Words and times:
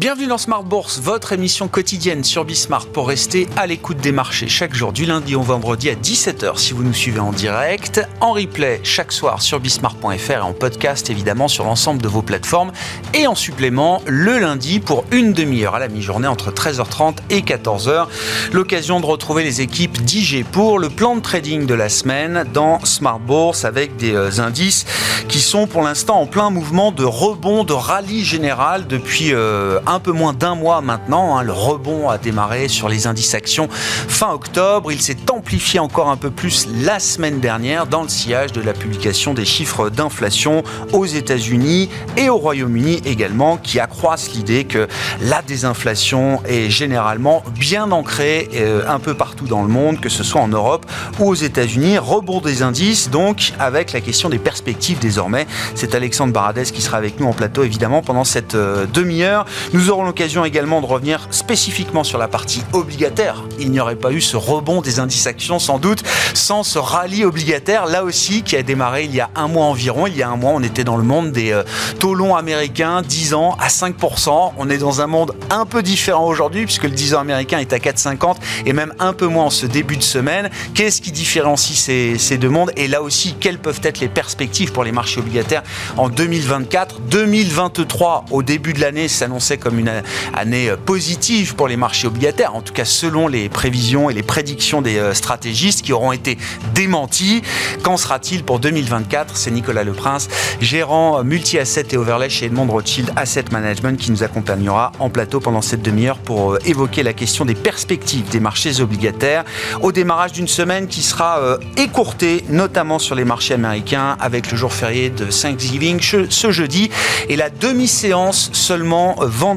Bienvenue 0.00 0.28
dans 0.28 0.38
Smart 0.38 0.62
Bourse, 0.62 0.98
votre 0.98 1.34
émission 1.34 1.68
quotidienne 1.68 2.24
sur 2.24 2.46
Bismart 2.46 2.86
pour 2.86 3.06
rester 3.06 3.46
à 3.58 3.66
l'écoute 3.66 3.98
des 3.98 4.12
marchés 4.12 4.48
chaque 4.48 4.74
jour 4.74 4.94
du 4.94 5.04
lundi 5.04 5.34
au 5.34 5.42
vendredi 5.42 5.90
à 5.90 5.94
17h 5.94 6.56
si 6.56 6.72
vous 6.72 6.82
nous 6.82 6.94
suivez 6.94 7.20
en 7.20 7.32
direct, 7.32 8.00
en 8.22 8.32
replay 8.32 8.80
chaque 8.82 9.12
soir 9.12 9.42
sur 9.42 9.60
bismart.fr 9.60 10.30
et 10.30 10.36
en 10.38 10.54
podcast 10.54 11.10
évidemment 11.10 11.48
sur 11.48 11.64
l'ensemble 11.64 12.00
de 12.00 12.08
vos 12.08 12.22
plateformes 12.22 12.72
et 13.12 13.26
en 13.26 13.34
supplément 13.34 14.00
le 14.06 14.38
lundi 14.38 14.80
pour 14.80 15.04
une 15.10 15.34
demi-heure 15.34 15.74
à 15.74 15.80
la 15.80 15.88
mi-journée 15.88 16.28
entre 16.28 16.50
13h30 16.50 17.16
et 17.28 17.42
14h. 17.42 18.06
L'occasion 18.52 19.00
de 19.00 19.06
retrouver 19.06 19.44
les 19.44 19.60
équipes 19.60 20.00
d'IG 20.00 20.46
pour 20.46 20.78
le 20.78 20.88
plan 20.88 21.14
de 21.14 21.20
trading 21.20 21.66
de 21.66 21.74
la 21.74 21.90
semaine 21.90 22.46
dans 22.54 22.82
Smart 22.86 23.20
Bourse 23.20 23.66
avec 23.66 23.98
des 23.98 24.14
euh, 24.14 24.40
indices 24.40 24.86
qui 25.28 25.40
sont 25.40 25.66
pour 25.66 25.82
l'instant 25.82 26.22
en 26.22 26.26
plein 26.26 26.48
mouvement 26.48 26.90
de 26.90 27.04
rebond, 27.04 27.64
de 27.64 27.74
rallye 27.74 28.24
général 28.24 28.86
depuis 28.86 29.34
euh, 29.34 29.78
un 29.90 29.98
peu 30.00 30.12
moins 30.12 30.32
d'un 30.32 30.54
mois 30.54 30.80
maintenant. 30.80 31.36
Hein, 31.36 31.42
le 31.42 31.52
rebond 31.52 32.08
a 32.08 32.18
démarré 32.18 32.68
sur 32.68 32.88
les 32.88 33.06
indices 33.06 33.34
actions 33.34 33.68
fin 33.70 34.32
octobre. 34.32 34.92
Il 34.92 35.02
s'est 35.02 35.16
amplifié 35.30 35.80
encore 35.80 36.08
un 36.08 36.16
peu 36.16 36.30
plus 36.30 36.68
la 36.82 37.00
semaine 37.00 37.40
dernière 37.40 37.86
dans 37.86 38.02
le 38.02 38.08
sillage 38.08 38.52
de 38.52 38.60
la 38.60 38.72
publication 38.72 39.34
des 39.34 39.44
chiffres 39.44 39.90
d'inflation 39.90 40.62
aux 40.92 41.06
États-Unis 41.06 41.88
et 42.16 42.28
au 42.28 42.36
Royaume-Uni 42.36 43.02
également, 43.04 43.56
qui 43.56 43.80
accroissent 43.80 44.30
l'idée 44.32 44.64
que 44.64 44.86
la 45.22 45.42
désinflation 45.42 46.40
est 46.46 46.70
généralement 46.70 47.42
bien 47.58 47.90
ancrée 47.90 48.48
euh, 48.54 48.82
un 48.88 48.98
peu 48.98 49.14
partout 49.14 49.46
dans 49.46 49.62
le 49.62 49.68
monde, 49.68 50.00
que 50.00 50.08
ce 50.08 50.22
soit 50.22 50.40
en 50.40 50.48
Europe 50.48 50.86
ou 51.18 51.28
aux 51.28 51.34
États-Unis. 51.34 51.98
Rebond 51.98 52.40
des 52.40 52.62
indices, 52.62 53.10
donc, 53.10 53.52
avec 53.58 53.92
la 53.92 54.00
question 54.00 54.28
des 54.28 54.38
perspectives 54.38 54.98
désormais. 54.98 55.46
C'est 55.74 55.94
Alexandre 55.94 56.32
Baradès 56.32 56.64
qui 56.64 56.82
sera 56.82 56.96
avec 56.96 57.18
nous 57.18 57.26
en 57.26 57.32
plateau, 57.32 57.64
évidemment, 57.64 58.02
pendant 58.02 58.24
cette 58.24 58.54
euh, 58.54 58.86
demi-heure. 58.92 59.46
Aurons 59.88 60.04
l'occasion 60.04 60.44
également 60.44 60.80
de 60.80 60.86
revenir 60.86 61.28
spécifiquement 61.30 62.04
sur 62.04 62.18
la 62.18 62.28
partie 62.28 62.62
obligataire. 62.72 63.44
Il 63.58 63.70
n'y 63.70 63.80
aurait 63.80 63.96
pas 63.96 64.12
eu 64.12 64.20
ce 64.20 64.36
rebond 64.36 64.82
des 64.82 64.98
indices 64.98 65.26
actions 65.26 65.58
sans 65.58 65.78
doute 65.78 66.02
sans 66.34 66.62
ce 66.62 66.78
rallye 66.78 67.24
obligataire, 67.24 67.86
là 67.86 68.04
aussi, 68.04 68.42
qui 68.42 68.56
a 68.56 68.62
démarré 68.62 69.04
il 69.04 69.14
y 69.14 69.20
a 69.20 69.30
un 69.34 69.48
mois 69.48 69.66
environ. 69.66 70.06
Il 70.06 70.16
y 70.16 70.22
a 70.22 70.28
un 70.28 70.36
mois, 70.36 70.52
on 70.52 70.62
était 70.62 70.84
dans 70.84 70.96
le 70.96 71.02
monde 71.02 71.32
des 71.32 71.52
euh, 71.52 71.62
taux 71.98 72.14
longs 72.14 72.36
américains, 72.36 73.02
10 73.02 73.34
ans 73.34 73.56
à 73.60 73.68
5%. 73.68 74.52
On 74.58 74.68
est 74.68 74.78
dans 74.78 75.00
un 75.00 75.06
monde 75.06 75.34
un 75.50 75.66
peu 75.66 75.82
différent 75.82 76.26
aujourd'hui 76.26 76.64
puisque 76.64 76.84
le 76.84 76.90
10 76.90 77.14
ans 77.14 77.20
américain 77.20 77.58
est 77.58 77.72
à 77.72 77.78
4,50 77.78 78.36
et 78.66 78.72
même 78.72 78.92
un 78.98 79.12
peu 79.12 79.26
moins 79.26 79.44
en 79.46 79.50
ce 79.50 79.66
début 79.66 79.96
de 79.96 80.02
semaine. 80.02 80.50
Qu'est-ce 80.74 81.00
qui 81.00 81.12
différencie 81.12 81.78
ces, 81.78 82.18
ces 82.18 82.38
deux 82.38 82.50
mondes? 82.50 82.72
Et 82.76 82.88
là 82.88 83.02
aussi, 83.02 83.34
quelles 83.38 83.58
peuvent 83.58 83.80
être 83.82 84.00
les 84.00 84.08
perspectives 84.08 84.72
pour 84.72 84.84
les 84.84 84.92
marchés 84.92 85.20
obligataires 85.20 85.62
en 85.96 86.08
2024 86.08 87.00
2023, 87.10 88.26
au 88.30 88.42
début 88.42 88.72
de 88.72 88.80
l'année, 88.80 89.08
s'annonçait 89.08 89.58
comme 89.60 89.78
une 89.78 90.02
année 90.34 90.72
positive 90.84 91.54
pour 91.54 91.68
les 91.68 91.76
marchés 91.76 92.06
obligataires, 92.06 92.54
en 92.54 92.62
tout 92.62 92.72
cas 92.72 92.84
selon 92.84 93.28
les 93.28 93.48
prévisions 93.48 94.10
et 94.10 94.14
les 94.14 94.22
prédictions 94.22 94.82
des 94.82 94.98
euh, 94.98 95.14
stratégistes 95.14 95.82
qui 95.82 95.92
auront 95.92 96.12
été 96.12 96.38
démenties. 96.74 97.42
Qu'en 97.82 97.96
sera-t-il 97.96 98.44
pour 98.44 98.58
2024 98.58 99.36
C'est 99.36 99.50
Nicolas 99.50 99.84
Leprince, 99.84 100.28
gérant 100.60 101.22
multi-asset 101.22 101.86
et 101.92 101.96
overlay 101.96 102.28
chez 102.28 102.46
Edmond 102.46 102.66
Rothschild 102.66 103.12
Asset 103.16 103.46
Management, 103.52 103.98
qui 103.98 104.10
nous 104.10 104.22
accompagnera 104.22 104.92
en 104.98 105.10
plateau 105.10 105.40
pendant 105.40 105.62
cette 105.62 105.82
demi-heure 105.82 106.18
pour 106.18 106.54
euh, 106.54 106.58
évoquer 106.64 107.02
la 107.02 107.12
question 107.12 107.44
des 107.44 107.54
perspectives 107.54 108.28
des 108.28 108.40
marchés 108.40 108.80
obligataires. 108.80 109.44
Au 109.82 109.92
démarrage 109.92 110.32
d'une 110.32 110.48
semaine 110.48 110.86
qui 110.86 111.02
sera 111.02 111.38
euh, 111.38 111.58
écourtée, 111.76 112.44
notamment 112.48 112.98
sur 112.98 113.14
les 113.14 113.24
marchés 113.24 113.54
américains, 113.54 114.16
avec 114.20 114.50
le 114.50 114.56
jour 114.56 114.72
férié 114.72 115.10
de 115.10 115.26
Thanksgiving 115.26 116.00
ce 116.00 116.50
jeudi 116.50 116.90
et 117.28 117.36
la 117.36 117.50
demi-séance 117.50 118.50
seulement 118.52 119.16
vendredi 119.20 119.49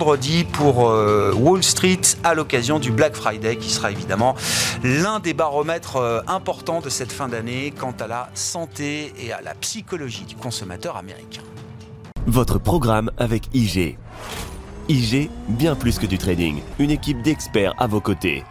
pour 0.51 0.89
euh, 0.89 1.33
Wall 1.33 1.63
Street 1.63 2.01
à 2.23 2.33
l'occasion 2.33 2.79
du 2.79 2.91
Black 2.91 3.15
Friday 3.15 3.57
qui 3.57 3.69
sera 3.69 3.91
évidemment 3.91 4.35
l'un 4.83 5.19
des 5.19 5.33
baromètres 5.33 5.97
euh, 5.97 6.21
importants 6.27 6.81
de 6.81 6.89
cette 6.89 7.11
fin 7.11 7.27
d'année 7.27 7.73
quant 7.77 7.93
à 7.99 8.07
la 8.07 8.29
santé 8.33 9.13
et 9.19 9.31
à 9.31 9.41
la 9.41 9.53
psychologie 9.55 10.25
du 10.25 10.35
consommateur 10.35 10.97
américain. 10.97 11.43
Votre 12.25 12.57
programme 12.57 13.11
avec 13.17 13.53
IG. 13.53 13.97
IG, 14.89 15.29
bien 15.47 15.75
plus 15.75 15.99
que 15.99 16.07
du 16.07 16.17
trading, 16.17 16.61
une 16.79 16.91
équipe 16.91 17.21
d'experts 17.21 17.73
à 17.77 17.87
vos 17.87 18.01
côtés. 18.01 18.43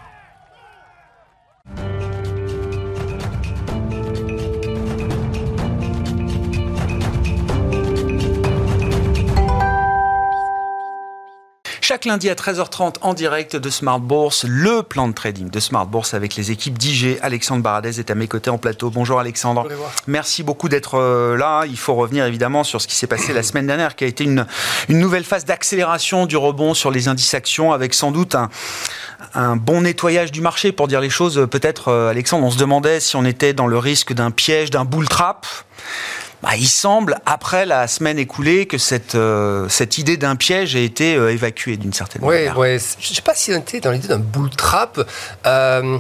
Chaque 11.93 12.07
lundi 12.07 12.31
à 12.31 12.35
13h30 12.35 12.95
en 13.03 13.13
direct 13.13 13.55
de 13.55 13.69
Smart 13.69 14.01
Bourse, 14.01 14.47
le 14.49 14.83
plan 14.83 15.09
de 15.09 15.13
trading 15.13 15.51
de 15.51 15.61
Smart 15.61 15.85
Bourse 15.85 16.15
avec 16.15 16.37
les 16.37 16.51
équipes 16.51 16.79
d'IG. 16.79 17.19
Alexandre 17.21 17.63
Baradez 17.63 18.01
est 18.01 18.11
à 18.11 18.15
mes 18.15 18.29
côtés 18.29 18.49
en 18.49 18.57
plateau. 18.57 18.89
Bonjour 18.89 19.21
Alexandre. 19.21 19.69
Merci 20.07 20.43
beaucoup 20.43 20.71
d'être 20.71 20.95
euh, 20.95 21.37
là. 21.37 21.65
Il 21.67 21.77
faut 21.77 21.93
revenir 21.93 22.25
évidemment 22.25 22.65
sur 22.65 22.81
ce 22.81 22.87
qui 22.87 22.95
s'est 22.95 23.07
passé 23.07 23.35
la 23.35 23.43
semaine 23.43 23.67
dernière, 23.67 23.95
qui 23.95 24.05
a 24.05 24.07
été 24.07 24.25
une, 24.25 24.47
une 24.89 25.01
nouvelle 25.01 25.23
phase 25.23 25.45
d'accélération 25.45 26.25
du 26.25 26.39
rebond 26.39 26.73
sur 26.73 26.91
les 26.91 27.09
indices 27.09 27.35
actions, 27.35 27.75
avec 27.75 27.93
sans 27.93 28.11
doute 28.11 28.37
un, 28.37 28.49
un 29.35 29.57
bon 29.57 29.83
nettoyage 29.83 30.33
du 30.33 30.41
marché, 30.41 30.73
pour 30.73 30.89
dire 30.89 31.03
les 31.03 31.11
choses. 31.11 31.47
Peut-être, 31.51 31.89
euh, 31.89 32.09
Alexandre, 32.09 32.47
on 32.47 32.51
se 32.51 32.59
demandait 32.59 33.01
si 33.01 33.17
on 33.17 33.25
était 33.27 33.53
dans 33.53 33.67
le 33.67 33.77
risque 33.77 34.15
d'un 34.15 34.31
piège, 34.31 34.71
d'un 34.71 34.87
bull 34.87 35.07
trap. 35.11 35.47
Bah, 36.43 36.57
il 36.57 36.67
semble, 36.67 37.19
après 37.25 37.67
la 37.67 37.87
semaine 37.87 38.19
écoulée, 38.19 38.67
que 38.67 38.79
cette, 38.79 39.15
euh, 39.15 39.69
cette 39.69 39.99
idée 39.99 40.17
d'un 40.17 40.35
piège 40.35 40.75
a 40.75 40.81
été 40.81 41.15
euh, 41.15 41.33
évacuée 41.33 41.77
d'une 41.77 41.93
certaine 41.93 42.23
manière. 42.23 42.59
Oui, 42.59 42.79
je 42.99 43.11
ne 43.11 43.15
sais 43.15 43.23
pas 43.23 43.35
si 43.35 43.53
on 43.53 43.59
était 43.59 43.81
dans 43.81 43.93
l'idée 43.93 44.09
d'un 44.09 44.19
bull 44.19 44.51
trap. 44.51 45.09
Euh, 45.47 45.99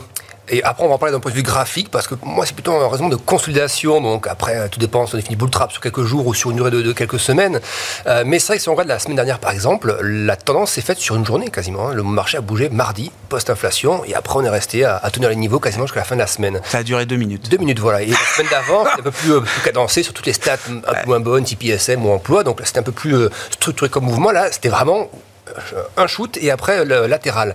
et 0.48 0.62
après, 0.64 0.84
on 0.84 0.88
va 0.88 0.94
en 0.94 0.98
parler 0.98 1.12
d'un 1.12 1.20
point 1.20 1.30
de 1.30 1.36
vue 1.36 1.42
graphique, 1.42 1.88
parce 1.90 2.08
que 2.08 2.14
moi, 2.22 2.44
c'est 2.44 2.54
plutôt 2.54 2.72
un 2.72 2.88
raison 2.88 3.08
de 3.08 3.16
consolidation. 3.16 4.00
Donc, 4.00 4.26
après, 4.26 4.68
tout 4.68 4.80
dépend 4.80 5.06
si 5.06 5.14
on 5.14 5.18
définit 5.18 5.36
bull 5.36 5.50
trap 5.50 5.70
sur 5.70 5.80
quelques 5.80 6.02
jours 6.02 6.26
ou 6.26 6.34
sur 6.34 6.50
une 6.50 6.56
durée 6.56 6.70
de, 6.70 6.92
quelques 6.92 7.20
semaines. 7.20 7.60
Euh, 8.06 8.24
mais 8.26 8.38
c'est 8.38 8.48
vrai 8.48 8.56
que 8.56 8.62
si 8.62 8.68
on 8.68 8.72
regarde 8.72 8.88
la 8.88 8.98
semaine 8.98 9.16
dernière, 9.16 9.38
par 9.38 9.52
exemple, 9.52 9.96
la 10.02 10.36
tendance 10.36 10.72
s'est 10.72 10.80
faite 10.80 10.98
sur 10.98 11.14
une 11.14 11.24
journée 11.24 11.48
quasiment. 11.48 11.88
Hein. 11.88 11.94
Le 11.94 12.02
marché 12.02 12.38
a 12.38 12.40
bougé 12.40 12.68
mardi, 12.70 13.12
post-inflation, 13.28 14.04
et 14.04 14.14
après, 14.14 14.38
on 14.38 14.44
est 14.44 14.48
resté 14.48 14.84
à, 14.84 15.00
tenir 15.12 15.28
les 15.28 15.36
niveaux 15.36 15.60
quasiment 15.60 15.86
jusqu'à 15.86 16.00
la 16.00 16.04
fin 16.04 16.16
de 16.16 16.20
la 16.20 16.26
semaine. 16.26 16.60
Ça 16.64 16.78
a 16.78 16.82
duré 16.82 17.06
deux 17.06 17.16
minutes. 17.16 17.48
Deux 17.48 17.58
minutes, 17.58 17.78
voilà. 17.78 18.02
Et 18.02 18.06
la 18.06 18.16
semaine 18.16 18.50
d'avant, 18.50 18.84
c'était 18.84 19.00
un 19.00 19.04
peu 19.04 19.10
plus, 19.12 19.32
euh, 19.32 19.40
cadencé 19.64 20.02
sur 20.02 20.12
toutes 20.12 20.26
les 20.26 20.32
stats 20.32 20.58
un 20.68 20.94
peu 21.02 21.06
moins 21.06 21.20
bonnes, 21.20 21.44
type 21.44 21.62
ISM 21.62 22.04
ou 22.04 22.10
emploi. 22.10 22.42
Donc, 22.42 22.60
c'était 22.64 22.80
un 22.80 22.84
peu 22.84 22.92
plus 22.92 23.14
euh, 23.14 23.30
structuré 23.50 23.88
comme 23.88 24.04
mouvement. 24.04 24.32
Là, 24.32 24.50
c'était 24.50 24.70
vraiment 24.70 25.08
un 25.96 26.06
shoot 26.06 26.38
et 26.40 26.50
après 26.50 26.84
le 26.84 27.06
latéral. 27.06 27.54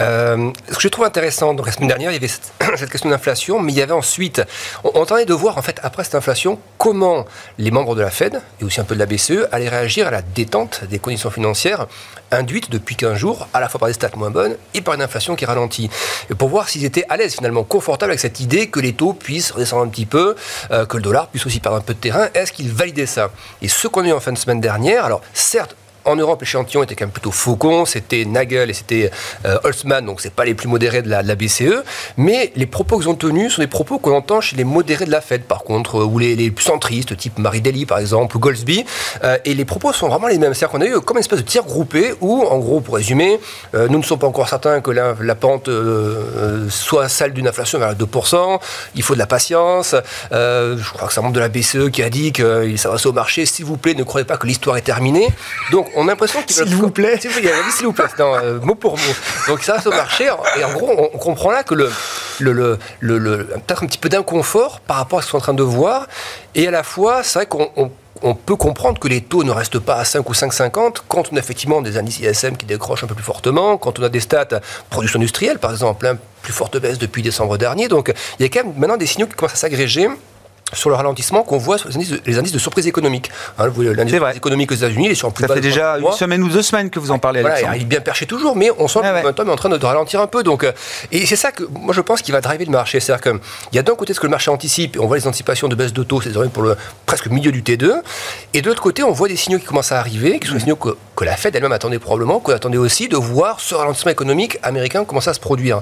Euh, 0.00 0.50
ce 0.68 0.74
que 0.74 0.82
je 0.82 0.88
trouve 0.88 1.04
intéressant, 1.04 1.54
donc 1.54 1.66
la 1.66 1.72
semaine 1.72 1.88
dernière, 1.88 2.10
il 2.10 2.14
y 2.14 2.16
avait 2.16 2.28
cette, 2.28 2.90
question 2.90 3.10
d'inflation, 3.10 3.60
mais 3.60 3.72
il 3.72 3.78
y 3.78 3.82
avait 3.82 3.92
ensuite, 3.92 4.42
on, 4.84 4.92
on 4.94 5.24
de 5.24 5.34
voir 5.34 5.58
en 5.58 5.62
fait 5.62 5.80
après 5.82 6.04
cette 6.04 6.14
inflation 6.14 6.58
comment 6.76 7.26
les 7.58 7.70
membres 7.70 7.94
de 7.94 8.02
la 8.02 8.10
Fed 8.10 8.40
et 8.60 8.64
aussi 8.64 8.80
un 8.80 8.84
peu 8.84 8.94
de 8.94 9.00
la 9.00 9.06
BCE 9.06 9.48
allaient 9.52 9.68
réagir 9.68 10.06
à 10.06 10.10
la 10.10 10.22
détente 10.22 10.84
des 10.84 10.98
conditions 10.98 11.30
financières 11.30 11.86
induites 12.30 12.70
depuis 12.70 12.96
15 12.96 13.16
jours, 13.16 13.48
à 13.54 13.60
la 13.60 13.68
fois 13.68 13.80
par 13.80 13.88
des 13.88 13.94
stats 13.94 14.10
moins 14.16 14.30
bonnes 14.30 14.56
et 14.74 14.80
par 14.80 14.94
une 14.94 15.02
inflation 15.02 15.34
qui 15.34 15.44
ralentit. 15.44 15.90
Et 16.30 16.34
pour 16.34 16.48
voir 16.48 16.68
s'ils 16.68 16.84
étaient 16.84 17.04
à 17.08 17.16
l'aise 17.16 17.34
finalement, 17.34 17.64
confortables 17.64 18.12
avec 18.12 18.20
cette 18.20 18.40
idée 18.40 18.68
que 18.68 18.80
les 18.80 18.92
taux 18.92 19.12
puissent 19.12 19.50
redescendre 19.50 19.82
un 19.82 19.88
petit 19.88 20.06
peu, 20.06 20.36
euh, 20.70 20.86
que 20.86 20.96
le 20.96 21.02
dollar 21.02 21.28
puisse 21.28 21.46
aussi 21.46 21.60
perdre 21.60 21.78
un 21.78 21.82
peu 21.82 21.94
de 21.94 21.98
terrain, 21.98 22.28
est-ce 22.34 22.52
qu'ils 22.52 22.72
validaient 22.72 23.06
ça? 23.06 23.30
Et 23.62 23.68
ce 23.68 23.88
qu'on 23.88 24.04
a 24.04 24.08
eu 24.08 24.12
en 24.12 24.20
fin 24.20 24.32
de 24.32 24.38
semaine 24.38 24.60
dernière, 24.60 25.04
alors 25.04 25.22
certes, 25.32 25.74
en 26.08 26.16
Europe, 26.16 26.40
l'échantillon 26.40 26.82
était 26.82 26.94
quand 26.94 27.04
même 27.04 27.12
plutôt 27.12 27.30
faucon. 27.30 27.84
C'était 27.84 28.24
Nagel 28.24 28.70
et 28.70 28.72
c'était 28.72 29.10
euh, 29.44 29.58
Holtzman, 29.62 30.04
donc 30.04 30.20
c'est 30.20 30.32
pas 30.32 30.44
les 30.44 30.54
plus 30.54 30.68
modérés 30.68 31.02
de 31.02 31.10
la, 31.10 31.22
BCE. 31.22 31.84
Mais 32.16 32.50
les 32.56 32.66
propos 32.66 32.98
qu'ils 32.98 33.08
ont 33.08 33.14
tenus 33.14 33.54
sont 33.54 33.62
des 33.62 33.68
propos 33.68 33.98
qu'on 33.98 34.16
entend 34.16 34.40
chez 34.40 34.56
les 34.56 34.64
modérés 34.64 35.04
de 35.04 35.10
la 35.10 35.20
Fed, 35.20 35.42
par 35.42 35.62
contre, 35.64 36.00
euh, 36.00 36.04
ou 36.04 36.18
les, 36.18 36.50
plus 36.50 36.64
centristes, 36.64 37.16
type 37.16 37.38
Marie 37.38 37.60
Daly, 37.60 37.86
par 37.86 37.98
exemple, 37.98 38.36
ou 38.36 38.40
Goldsby. 38.40 38.84
Euh, 39.22 39.36
et 39.44 39.54
les 39.54 39.64
propos 39.64 39.92
sont 39.92 40.08
vraiment 40.08 40.28
les 40.28 40.38
mêmes. 40.38 40.54
C'est-à-dire 40.54 40.78
qu'on 40.78 40.84
a 40.84 40.86
eu 40.86 41.00
comme 41.00 41.18
une 41.18 41.20
espèce 41.20 41.40
de 41.40 41.44
tir 41.44 41.64
groupé 41.64 42.14
où, 42.20 42.42
en 42.42 42.58
gros, 42.58 42.80
pour 42.80 42.94
résumer, 42.94 43.38
nous 43.74 43.98
ne 43.98 44.02
sommes 44.02 44.18
pas 44.18 44.26
encore 44.26 44.48
certains 44.48 44.80
que 44.80 44.90
la, 44.90 45.14
la 45.20 45.34
pente 45.34 45.68
soit 46.70 47.08
celle 47.08 47.32
d'une 47.32 47.46
inflation 47.46 47.78
vers 47.78 47.94
2%. 47.94 48.58
Il 48.94 49.02
faut 49.02 49.14
de 49.14 49.18
la 49.18 49.26
patience. 49.26 49.94
je 50.30 50.92
crois 50.92 51.08
que 51.08 51.18
un 51.18 51.22
membre 51.22 51.34
de 51.34 51.40
la 51.40 51.48
BCE 51.48 51.90
qui 51.92 52.02
a 52.02 52.10
dit 52.10 52.32
qu'il 52.32 52.78
s'adresse 52.78 53.06
au 53.06 53.12
marché. 53.12 53.44
S'il 53.46 53.64
vous 53.64 53.76
plaît, 53.76 53.94
ne 53.94 54.04
croyez 54.04 54.24
pas 54.24 54.36
que 54.36 54.46
l'histoire 54.46 54.76
est 54.76 54.82
terminée. 54.82 55.28
Donc, 55.70 55.88
on 55.98 56.04
a 56.04 56.12
l'impression 56.12 56.42
qu'il 56.42 56.54
S'il 56.54 56.74
vous 56.76 56.90
plaît. 56.90 57.18
S'il 57.20 57.30
vous 57.86 57.92
plaît. 57.92 58.06
Euh, 58.20 58.60
mot 58.60 58.74
pour 58.74 58.96
mot. 58.96 59.14
Donc 59.48 59.62
ça 59.62 59.76
va 59.76 59.90
au 59.90 59.92
marché. 59.92 60.30
Et 60.58 60.64
en 60.64 60.72
gros, 60.72 61.10
on 61.12 61.18
comprend 61.18 61.50
là 61.50 61.62
que 61.62 61.74
le, 61.74 61.90
le, 62.38 62.52
le, 62.52 62.78
le 63.18 63.44
peut-être 63.66 63.82
un 63.82 63.86
petit 63.86 63.98
peu 63.98 64.08
d'inconfort 64.08 64.80
par 64.80 64.98
rapport 64.98 65.18
à 65.18 65.22
ce 65.22 65.30
qu'on 65.30 65.38
est 65.38 65.40
en 65.40 65.44
train 65.44 65.54
de 65.54 65.62
voir. 65.62 66.06
Et 66.54 66.68
à 66.68 66.70
la 66.70 66.82
fois, 66.82 67.22
c'est 67.22 67.40
vrai 67.40 67.46
qu'on 67.46 67.90
on 68.22 68.34
peut 68.34 68.56
comprendre 68.56 68.98
que 68.98 69.08
les 69.08 69.20
taux 69.20 69.44
ne 69.44 69.50
restent 69.50 69.78
pas 69.78 69.96
à 69.96 70.04
5 70.04 70.28
ou 70.28 70.32
5,50 70.32 70.96
quand 71.08 71.32
on 71.32 71.36
a 71.36 71.38
effectivement 71.38 71.82
des 71.82 71.98
indices 71.98 72.20
ISM 72.20 72.56
qui 72.56 72.66
décrochent 72.66 73.04
un 73.04 73.06
peu 73.06 73.14
plus 73.14 73.24
fortement, 73.24 73.76
quand 73.76 73.98
on 73.98 74.02
a 74.02 74.08
des 74.08 74.20
stats 74.20 74.60
production 74.90 75.18
industrielle, 75.18 75.58
par 75.58 75.70
exemple, 75.70 76.06
hein, 76.06 76.16
plus 76.42 76.52
forte 76.52 76.76
baisse 76.78 76.98
depuis 76.98 77.22
décembre 77.22 77.58
dernier. 77.58 77.88
Donc 77.88 78.12
il 78.38 78.42
y 78.42 78.46
a 78.46 78.48
quand 78.48 78.64
même 78.66 78.74
maintenant 78.76 78.96
des 78.96 79.06
signaux 79.06 79.26
qui 79.26 79.34
commencent 79.34 79.52
à 79.52 79.56
s'agréger 79.56 80.08
sur 80.72 80.90
le 80.90 80.96
ralentissement 80.96 81.42
qu'on 81.42 81.58
voit 81.58 81.78
sur 81.78 81.88
les 81.88 81.96
indices 81.96 82.10
de, 82.10 82.20
les 82.26 82.38
indices 82.38 82.52
de 82.52 82.58
surprise 82.58 82.86
économique. 82.86 83.30
Hein, 83.58 83.66
L'indice 83.76 84.12
de 84.12 84.18
surprise 84.18 84.36
économique 84.36 84.72
aux 84.72 84.76
États-Unis, 84.76 85.06
il 85.06 85.12
est 85.12 85.14
sur 85.14 85.28
un 85.28 85.30
plus 85.30 85.46
Ça 85.46 85.54
fait 85.54 85.60
déjà 85.60 85.98
une 85.98 86.12
semaine 86.12 86.42
ou 86.42 86.48
deux 86.48 86.62
semaines 86.62 86.90
que 86.90 86.98
vous 86.98 87.10
en 87.10 87.18
parlez, 87.18 87.40
voilà, 87.40 87.76
Il 87.76 87.82
est 87.82 87.84
bien 87.84 88.00
perché 88.00 88.26
toujours, 88.26 88.56
mais 88.56 88.70
on 88.78 88.88
sent 88.88 89.00
que 89.00 89.06
le 89.06 89.14
momentum 89.14 89.48
est 89.48 89.52
en 89.52 89.56
train 89.56 89.68
de, 89.68 89.86
ralentir 89.86 90.20
un 90.20 90.26
peu. 90.26 90.42
Donc, 90.42 90.64
euh, 90.64 90.72
et 91.12 91.24
c'est 91.26 91.36
ça 91.36 91.52
que 91.52 91.64
moi 91.64 91.94
je 91.94 92.00
pense 92.00 92.20
qu'il 92.22 92.32
va 92.32 92.40
driver 92.40 92.66
le 92.66 92.72
marché. 92.72 93.00
C'est-à-dire 93.00 93.22
qu'il 93.22 93.40
y 93.72 93.78
a 93.78 93.82
d'un 93.82 93.94
côté 93.94 94.12
ce 94.12 94.20
que 94.20 94.26
le 94.26 94.30
marché 94.30 94.50
anticipe, 94.50 94.96
et 94.96 94.98
on 94.98 95.06
voit 95.06 95.16
les 95.16 95.26
anticipations 95.26 95.68
de 95.68 95.74
baisse 95.74 95.92
de 95.92 96.02
taux, 96.02 96.20
c'est 96.20 96.32
pour 96.50 96.62
le 96.62 96.76
presque 97.06 97.28
milieu 97.28 97.52
du 97.52 97.62
T2, 97.62 97.92
et 98.54 98.62
de 98.62 98.68
l'autre 98.68 98.82
côté, 98.82 99.02
on 99.02 99.12
voit 99.12 99.28
des 99.28 99.36
signaux 99.36 99.58
qui 99.58 99.66
commencent 99.66 99.92
à 99.92 99.98
arriver, 99.98 100.38
qui 100.38 100.48
sont 100.48 100.54
des 100.54 100.60
signaux 100.60 100.76
que, 100.76 100.90
que 101.16 101.24
la 101.24 101.36
Fed 101.36 101.54
elle-même 101.54 101.72
attendait 101.72 101.98
probablement, 101.98 102.40
qu'on 102.40 102.52
attendait 102.52 102.78
aussi 102.78 103.08
de 103.08 103.16
voir 103.16 103.60
ce 103.60 103.74
ralentissement 103.74 104.12
économique 104.12 104.58
américain 104.62 105.04
commencer 105.04 105.30
à 105.30 105.34
se 105.34 105.40
produire. 105.40 105.80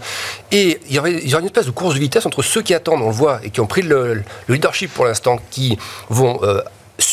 Et 0.52 0.80
il 0.88 0.94
y 0.94 0.98
aurait 0.98 1.12
une 1.12 1.46
espèce 1.46 1.66
de 1.66 1.70
course 1.70 1.94
de 1.94 2.00
vitesse 2.00 2.26
entre 2.26 2.42
ceux 2.42 2.62
qui 2.62 2.74
attendent, 2.74 3.02
on 3.02 3.08
le 3.08 3.14
voit, 3.14 3.40
et 3.42 3.50
qui 3.50 3.60
ont 3.60 3.66
pris 3.66 3.82
le, 3.82 4.14
le 4.14 4.54
leadership 4.54 4.75
pour 4.86 5.06
l'instant, 5.06 5.38
qui 5.50 5.78
vont 6.10 6.38
euh, 6.42 6.60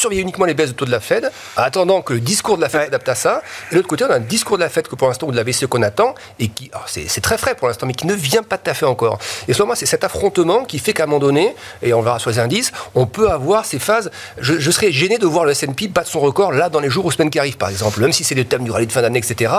surveiller 0.04 0.22
uniquement 0.22 0.46
les 0.46 0.54
baisses 0.54 0.70
de 0.70 0.76
taux 0.76 0.86
de 0.86 0.92
la 0.92 1.00
Fed, 1.00 1.32
attendant 1.56 2.02
que 2.02 2.14
le 2.14 2.20
discours 2.20 2.58
de 2.58 2.62
la 2.62 2.70
Fed 2.70 2.84
s'adapte 2.86 3.10
à 3.10 3.16
ça. 3.16 3.42
Et 3.70 3.76
de 3.76 3.76
l'autre 3.78 3.88
côté, 3.88 4.04
on 4.04 4.12
a 4.12 4.16
un 4.16 4.20
discours 4.20 4.58
de 4.58 4.64
la 4.64 4.70
Fed 4.70 4.88
que 4.88 4.96
pour 4.96 5.08
l'instant, 5.08 5.28
ou 5.28 5.32
de 5.32 5.38
la 5.38 5.44
BCE 5.44 5.68
qu'on 5.68 5.82
attend, 5.82 6.14
et 6.40 6.50
qui, 6.50 6.70
c'est 6.88 7.22
très 7.22 7.38
frais 7.38 7.56
pour 7.56 7.68
l'instant, 7.68 7.88
mais 7.88 7.94
qui 7.94 8.06
ne 8.06 8.14
vient 8.14 8.44
pas 8.44 8.58
tout 8.58 8.70
à 8.70 8.74
fait 8.74 8.86
encore. 8.86 9.18
Et 9.48 9.54
selon 9.54 9.68
moi, 9.68 9.76
c'est 9.76 9.86
cet 9.86 10.04
affrontement 10.04 10.66
qui 10.66 10.80
fait 10.80 10.94
qu'à 10.94 11.04
un 11.04 11.06
moment 11.06 11.20
donné, 11.20 11.56
et 11.82 11.94
on 11.94 12.02
verra 12.02 12.20
sur 12.20 12.30
les 12.30 12.40
indices, 12.40 12.72
on 12.96 13.06
peut 13.06 13.30
avoir 13.30 13.66
ces 13.66 13.80
phases. 13.80 14.12
Je, 14.40 14.72
serais 14.72 14.92
gêné 14.92 15.18
de 15.18 15.26
voir 15.26 15.46
le 15.46 15.52
S&P 15.52 15.88
battre 15.88 16.10
son 16.10 16.20
record 16.20 16.52
là 16.52 16.68
dans 16.68 16.80
les 16.80 16.90
jours 16.90 17.06
ou 17.06 17.12
semaines 17.12 17.30
qui 17.30 17.40
arrivent, 17.40 17.58
par 17.58 17.70
exemple, 17.70 18.02
même 18.02 18.12
si 18.12 18.24
c'est 18.24 18.36
le 18.36 18.44
thème 18.44 18.64
du 18.64 18.72
rallye 18.72 18.88
de 18.88 18.92
fin 18.92 19.02
d'année, 19.02 19.20
etc. 19.20 19.54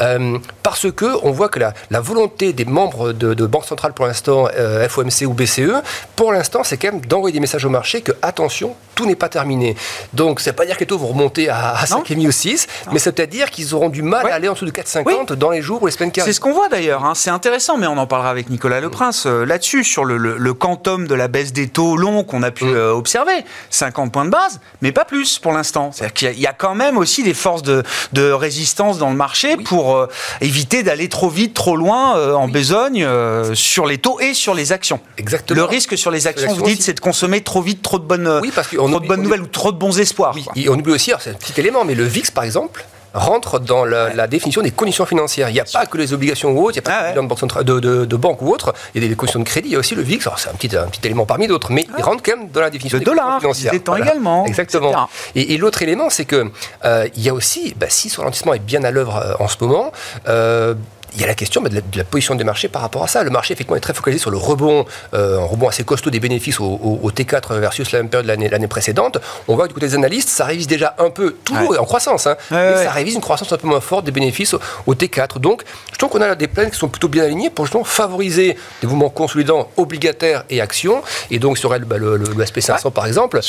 Euh, 0.00 0.38
parce 0.62 0.90
que 0.92 1.06
on 1.22 1.30
voit 1.30 1.48
que 1.48 1.60
la, 1.60 1.72
la 1.90 2.00
volonté 2.00 2.52
des 2.52 2.64
membres 2.64 3.12
de, 3.12 3.34
de 3.34 3.46
Banque 3.46 3.64
centrale 3.64 3.94
pour 3.94 4.06
l'instant, 4.06 4.48
euh, 4.56 4.88
FOMC 4.88 5.26
ou 5.26 5.32
BCE, 5.32 5.82
pour 6.16 6.32
l'instant, 6.32 6.64
c'est 6.64 6.76
quand 6.76 6.92
même 6.92 7.00
d'envoyer 7.06 7.32
des 7.32 7.40
messages 7.40 7.64
au 7.64 7.70
marché 7.70 8.02
que 8.02 8.12
attention, 8.20 8.74
tout 8.94 9.06
n'est 9.06 9.14
pas 9.14 9.28
terminé. 9.28 9.76
Donc, 10.12 10.40
c'est 10.40 10.52
pas 10.52 10.66
dire 10.66 10.76
que 10.76 10.80
les 10.80 10.86
taux 10.86 10.98
vont 10.98 11.08
remonter 11.08 11.48
à, 11.48 11.70
à 11.70 11.84
5,5 11.84 12.26
ou 12.26 12.32
6, 12.32 12.66
mais 12.92 12.98
c'est 12.98 13.12
peut-être 13.12 13.30
dire 13.30 13.50
qu'ils 13.50 13.74
auront 13.74 13.88
du 13.88 14.02
mal 14.02 14.26
à 14.26 14.34
aller 14.34 14.48
en 14.48 14.54
dessous 14.54 14.66
de 14.66 14.70
4,50 14.70 15.34
dans 15.34 15.50
les 15.50 15.62
jours 15.62 15.82
ou 15.82 15.86
les 15.86 15.92
semaines 15.92 16.12
qui 16.12 16.20
C'est 16.20 16.32
ce 16.32 16.40
qu'on 16.40 16.52
voit 16.52 16.68
d'ailleurs. 16.68 17.04
Hein. 17.04 17.14
C'est 17.14 17.30
intéressant, 17.30 17.78
mais 17.78 17.86
on 17.86 17.96
en 17.96 18.06
parlera 18.06 18.30
avec 18.30 18.50
Nicolas 18.50 18.80
Leprince 18.80 19.26
euh, 19.26 19.44
là-dessus, 19.44 19.84
sur 19.84 20.04
le, 20.04 20.16
le, 20.16 20.54
quantum 20.54 21.06
de 21.06 21.14
la 21.14 21.28
baisse 21.28 21.52
des 21.52 21.68
taux 21.68 21.96
longs 21.96 22.24
qu'on 22.24 22.42
a 22.42 22.50
pu 22.50 22.64
mm. 22.64 22.74
euh, 22.74 22.92
observer. 22.92 23.44
50 23.70 24.12
points 24.12 24.24
de 24.24 24.30
base, 24.30 24.60
mais 24.82 24.92
pas 24.92 25.04
plus 25.04 25.38
pour 25.38 25.52
l'instant. 25.52 25.90
C'est-à-dire 25.92 26.14
qu'il 26.14 26.40
y, 26.40 26.46
a 26.46 26.52
quand 26.52 26.74
même 26.74 26.96
aussi 26.98 27.22
des 27.22 27.34
forces 27.34 27.62
de, 27.62 27.82
de 28.12 28.30
résistance 28.30 28.98
dans 28.98 29.10
le 29.10 29.16
marché 29.16 29.56
pour 29.56 29.96
euh, 29.96 30.08
éviter 30.40 30.82
d'aller 30.82 31.08
trop 31.08 31.28
vite, 31.28 31.54
trop 31.54 31.76
loin 31.76 31.98
en 32.34 32.48
besogne 32.48 33.06
sur 33.54 33.86
les 33.86 33.98
taux 33.98 34.18
et 34.20 34.34
sur 34.34 34.54
les 34.54 34.72
actions. 34.72 35.00
Exactement. 35.18 35.60
Le 35.60 35.64
risque 35.64 35.96
sur 35.96 36.10
les 36.10 36.26
actions, 36.26 36.52
vous 36.52 36.62
dites, 36.62 36.82
c'est 36.82 36.94
de 36.94 37.00
consommer 37.00 37.42
trop 37.42 37.62
vite, 37.62 37.82
trop 37.82 37.98
de 37.98 38.04
bonnes, 38.04 38.40
oui, 38.42 38.52
parce 38.54 38.68
trop 38.68 39.00
de 39.00 39.06
bonnes 39.06 39.22
nouvelles 39.22 39.42
ou 39.42 39.46
trop 39.46 39.67
de 39.72 39.78
bons 39.78 39.98
espoirs. 39.98 40.34
Oui, 40.34 40.46
et 40.56 40.68
on 40.68 40.74
oublie 40.74 40.92
aussi, 40.92 41.12
c'est 41.20 41.30
un 41.30 41.34
petit 41.34 41.58
élément, 41.60 41.84
mais 41.84 41.94
le 41.94 42.04
VIX, 42.04 42.30
par 42.30 42.44
exemple, 42.44 42.84
rentre 43.14 43.58
dans 43.58 43.84
la, 43.84 44.26
définition 44.26 44.62
des 44.62 44.70
conditions 44.70 45.06
financières. 45.06 45.48
Il 45.48 45.54
n'y 45.54 45.60
a 45.60 45.64
pas 45.64 45.86
que 45.86 45.96
les 45.96 46.12
obligations 46.12 46.50
ou 46.50 46.64
autres, 46.64 46.78
il 46.78 46.82
n'y 46.82 46.86
a 46.86 46.90
pas 46.90 47.12
que 47.12 47.58
les 47.58 47.64
de, 47.64 47.80
de, 47.80 48.04
de, 48.04 48.16
banque 48.16 48.42
ou 48.42 48.50
autre, 48.50 48.74
il 48.94 49.02
y 49.02 49.06
a 49.06 49.08
des 49.08 49.16
conditions 49.16 49.40
de 49.40 49.44
crédit, 49.44 49.68
il 49.68 49.72
y 49.72 49.76
a 49.76 49.78
aussi 49.78 49.94
le 49.94 50.02
VIX, 50.02 50.28
c'est 50.36 50.48
un 50.48 50.54
petit, 50.54 50.76
un 50.76 50.86
petit 50.86 51.00
élément 51.04 51.26
parmi 51.26 51.46
d'autres, 51.46 51.72
mais 51.72 51.86
il 51.96 52.02
rentre 52.02 52.22
quand 52.22 52.36
même 52.36 52.48
dans 52.50 52.60
la 52.60 52.70
définition 52.70 52.98
des 52.98 53.04
conditions 53.04 53.40
financières. 53.40 53.72
Le 53.72 53.78
dollar, 53.80 54.02
également. 54.02 54.46
Exactement. 54.46 55.08
Et, 55.34 55.56
l'autre 55.56 55.82
élément, 55.82 56.10
c'est 56.10 56.24
qu'il 56.24 56.50
euh, 56.84 57.08
il 57.16 57.22
y 57.22 57.28
a 57.28 57.34
aussi, 57.34 57.74
bah, 57.76 57.86
si 57.88 58.08
ce 58.08 58.18
ralentissement 58.18 58.54
est 58.54 58.58
bien 58.60 58.84
à 58.84 58.90
l'œuvre 58.90 59.16
euh, 59.16 59.34
en 59.40 59.48
ce 59.48 59.56
moment, 59.60 59.92
euh, 60.28 60.74
il 61.18 61.22
y 61.22 61.24
a 61.24 61.26
la 61.26 61.34
question 61.34 61.60
de, 61.60 61.82
la, 61.96 62.04
position 62.04 62.36
des 62.36 62.44
marchés 62.44 62.68
par 62.68 62.80
rapport 62.80 63.02
à 63.02 63.08
ça. 63.08 63.24
Le 63.24 63.30
marché, 63.30 63.52
effectivement, 63.52 63.76
est 63.76 63.80
très 63.80 63.92
focalisé 63.92 64.20
sur 64.20 64.30
le 64.30 64.36
rebond, 64.36 64.86
euh, 65.14 65.40
un 65.40 65.44
rebond 65.44 65.66
assez 65.66 65.82
costaud 65.82 66.10
des 66.10 66.20
bénéfices 66.20 66.60
au, 66.60 67.10
T4 67.10 67.58
versus 67.58 67.90
la 67.90 67.98
même 67.98 68.08
période 68.08 68.26
de 68.40 68.48
l'année 68.48 68.68
précédente. 68.68 69.18
On 69.48 69.56
voit 69.56 69.64
que 69.64 69.70
du 69.70 69.74
côté 69.74 69.88
des 69.88 69.94
analystes, 69.96 70.28
ça 70.28 70.44
révise 70.44 70.68
déjà 70.68 70.94
un 70.98 71.10
peu, 71.10 71.34
toujours 71.42 71.76
en 71.80 71.84
croissance, 71.84 72.28
hein, 72.28 72.36
mais 72.52 72.84
ça 72.84 72.92
révise 72.92 73.16
une 73.16 73.20
croissance 73.20 73.52
un 73.52 73.56
peu 73.56 73.66
moins 73.66 73.80
forte 73.80 74.04
des 74.04 74.12
bénéfices 74.12 74.54
au, 74.86 74.94
T4. 74.94 75.40
Donc, 75.40 75.64
je 75.92 75.98
trouve 75.98 76.10
qu'on 76.10 76.20
a 76.20 76.36
des 76.36 76.46
plans 76.46 76.70
qui 76.70 76.78
sont 76.78 76.88
plutôt 76.88 77.08
bien 77.08 77.24
alignés 77.24 77.50
pour 77.50 77.64
justement 77.64 77.82
favoriser 77.82 78.56
des 78.80 78.86
mouvements 78.86 79.10
consolidants 79.10 79.70
obligataires 79.76 80.44
et 80.50 80.60
actions. 80.60 81.02
Et 81.32 81.40
donc, 81.40 81.58
sur 81.58 81.70
bah, 81.70 81.98
le, 81.98 82.16
le, 82.16 82.44
SP500, 82.44 82.92
par 82.92 83.06
exemple, 83.06 83.40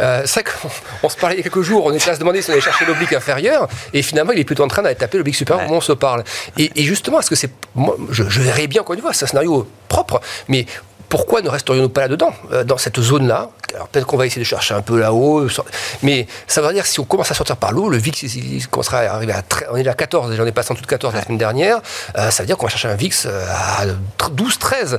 euh, 0.00 0.22
c'est 0.24 0.44
qu'on 0.44 1.08
se 1.10 1.16
parlait 1.16 1.36
il 1.36 1.38
y 1.38 1.40
a 1.40 1.42
quelques 1.42 1.60
jours, 1.60 1.84
on 1.84 1.92
était 1.92 2.08
à 2.08 2.14
se 2.14 2.20
demander 2.20 2.40
si 2.40 2.48
on 2.48 2.52
allait 2.54 2.62
chercher 2.62 2.86
l'oblique 2.86 3.12
inférieur, 3.12 3.68
et 3.92 4.00
finalement, 4.00 4.32
il 4.32 4.38
est 4.38 4.44
plutôt 4.44 4.62
en 4.62 4.68
train 4.68 4.80
d'aller 4.80 4.94
taper 4.94 5.18
l'oblique 5.18 5.36
supérieur 5.36 5.70
où 5.70 5.74
on 5.74 5.82
se 5.82 5.92
parle. 5.92 6.24
Et, 6.56 6.70
et 6.74 6.84
justement, 6.84 7.17
est-ce 7.20 7.30
que 7.30 7.36
c'est. 7.36 7.50
Je, 8.10 8.22
verrais 8.40 8.66
bien, 8.66 8.82
encore 8.82 8.94
une 8.94 9.00
fois, 9.00 9.12
c'est 9.12 9.24
un 9.24 9.28
scénario 9.28 9.66
propre, 9.88 10.20
mais 10.48 10.66
pourquoi 11.08 11.40
ne 11.40 11.48
resterions-nous 11.48 11.88
pas 11.88 12.02
là-dedans, 12.02 12.32
euh, 12.52 12.64
dans 12.64 12.76
cette 12.76 13.00
zone-là? 13.00 13.50
Alors 13.74 13.88
peut-être 13.88 14.06
qu'on 14.06 14.16
va 14.16 14.26
essayer 14.26 14.42
de 14.42 14.46
chercher 14.46 14.74
un 14.74 14.82
peu 14.82 14.98
là-haut, 14.98 15.46
mais 16.02 16.26
ça 16.46 16.60
veut 16.60 16.72
dire 16.72 16.82
que 16.82 16.88
si 16.88 17.00
on 17.00 17.04
commence 17.04 17.30
à 17.30 17.34
sortir 17.34 17.56
par 17.56 17.72
l'eau, 17.72 17.88
le 17.88 17.96
VIX 17.96 18.22
il, 18.22 18.66
commencera 18.68 18.98
à 18.98 19.14
arriver 19.14 19.32
à. 19.32 19.42
On 19.70 19.76
est 19.76 19.86
à 19.86 19.94
14, 19.94 20.30
déjà 20.30 20.42
on 20.42 20.46
est 20.46 20.52
passé 20.52 20.72
en 20.72 20.74
de 20.74 20.80
14 20.80 21.14
la 21.14 21.22
semaine 21.22 21.38
dernière, 21.38 21.80
euh, 22.16 22.30
ça 22.30 22.42
veut 22.42 22.46
dire 22.46 22.56
qu'on 22.56 22.66
va 22.66 22.70
chercher 22.70 22.88
un 22.88 22.94
VIX 22.94 23.26
euh, 23.26 23.46
à 23.50 23.86
12, 24.30 24.58
13 24.58 24.98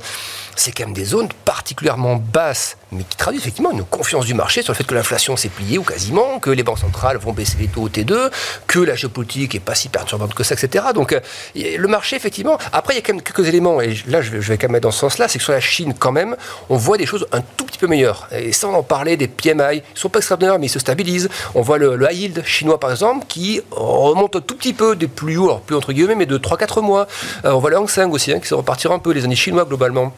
c'est 0.56 0.72
quand 0.72 0.86
même 0.86 0.94
des 0.94 1.06
zones 1.06 1.30
particulièrement 1.46 2.18
basses, 2.18 2.78
mais 2.92 3.04
qui 3.04 3.18
traduisent 3.18 3.42
effectivement 3.42 3.72
une 3.72 3.84
confiance 3.84 4.26
du 4.26 4.34
marché 4.34 4.62
sur 4.62 4.74
le 4.74 4.78
fait 4.78 4.84
que 4.84 4.96
l'inflation 4.96 5.36
s'est 5.38 5.50
pliée 5.50 5.78
ou 5.78 5.84
quasiment, 5.84 6.40
que 6.40 6.50
les 6.50 6.64
banques 6.64 6.80
centrales 6.80 7.18
vont 7.18 7.34
baisser 7.34 7.58
les 7.60 7.68
taux 7.68 7.84
au 7.84 7.90
T2, 7.90 8.32
que 8.68 8.80
la 8.80 8.96
géopolitique 8.96 9.54
n'est 9.54 9.60
pas 9.60 9.76
si 9.76 9.90
perturbante 9.90 10.34
que 10.34 10.44
ça, 10.44 10.56
etc. 10.56 10.86
Donc 10.94 11.14
euh, 11.14 11.20
le 11.56 11.88
marché, 11.88 12.16
effectivement, 12.16 12.58
après 12.74 12.94
il 12.94 12.98
y 12.98 13.00
a 13.00 13.04
quand 13.04 13.14
même 13.14 13.22
quelques 13.22 13.48
éléments, 13.48 13.82
et 13.82 13.96
là 14.08 14.22
je 14.22 14.32
vais 14.38 14.58
quand 14.58 14.68
même 14.68 14.74
mettre 14.74 14.84
dans 14.84 14.92
ce 14.92 15.00
sens-là, 15.00 15.28
c'est 15.28 15.38
que 15.38 15.44
sur 15.44 15.54
la 15.54 15.60
Chine, 15.60 15.94
quand 15.98 16.12
même, 16.12 16.36
on 16.70 16.78
voit 16.78 16.98
des 16.98 17.06
choses 17.06 17.28
un 17.32 17.42
tout 17.42 17.66
petit 17.66 17.78
peu 17.78 17.88
meilleures. 17.88 18.28
Et 18.32 18.52
sans 18.52 18.74
en 18.74 18.84
parler 18.84 19.18
des 19.18 19.28
PMI, 19.28 19.78
ils 19.78 20.00
sont 20.00 20.10
pas 20.10 20.20
extraordinaires, 20.20 20.60
mais 20.60 20.68
ils 20.68 20.70
se 20.70 20.80
stabilisent. 20.80 21.30
On 21.56 21.62
voit 21.62 21.78
le, 21.78 21.98
high 22.10 22.18
yield 22.18 22.46
chinois, 22.46 22.80
par 22.80 22.92
exemple, 22.92 23.26
qui 23.28 23.62
remonte 23.72 24.36
un 24.36 24.42
tout 24.42 24.56
petit 24.56 24.74
peu 24.74 24.96
des 24.96 25.08
plus 25.08 25.38
hauts, 25.38 25.46
alors 25.46 25.62
plus 25.62 25.76
entre 25.76 25.94
guillemets, 25.94 26.16
mais 26.16 26.26
de 26.26 26.38
3-4 26.38 26.82
mois. 26.82 27.08
Euh, 27.46 27.52
on 27.52 27.60
voit 27.60 27.70
le 27.70 27.78
Hang 27.78 27.90
Seng 27.90 28.12
aussi, 28.12 28.32
hein, 28.32 28.40
qui 28.40 28.48
se 28.48 28.56
repartir 28.56 28.92
un 28.92 29.00
peu, 29.00 29.12
les 29.12 29.24
années 29.26 29.36
chinois 29.36 29.66
globalement. 29.66 30.14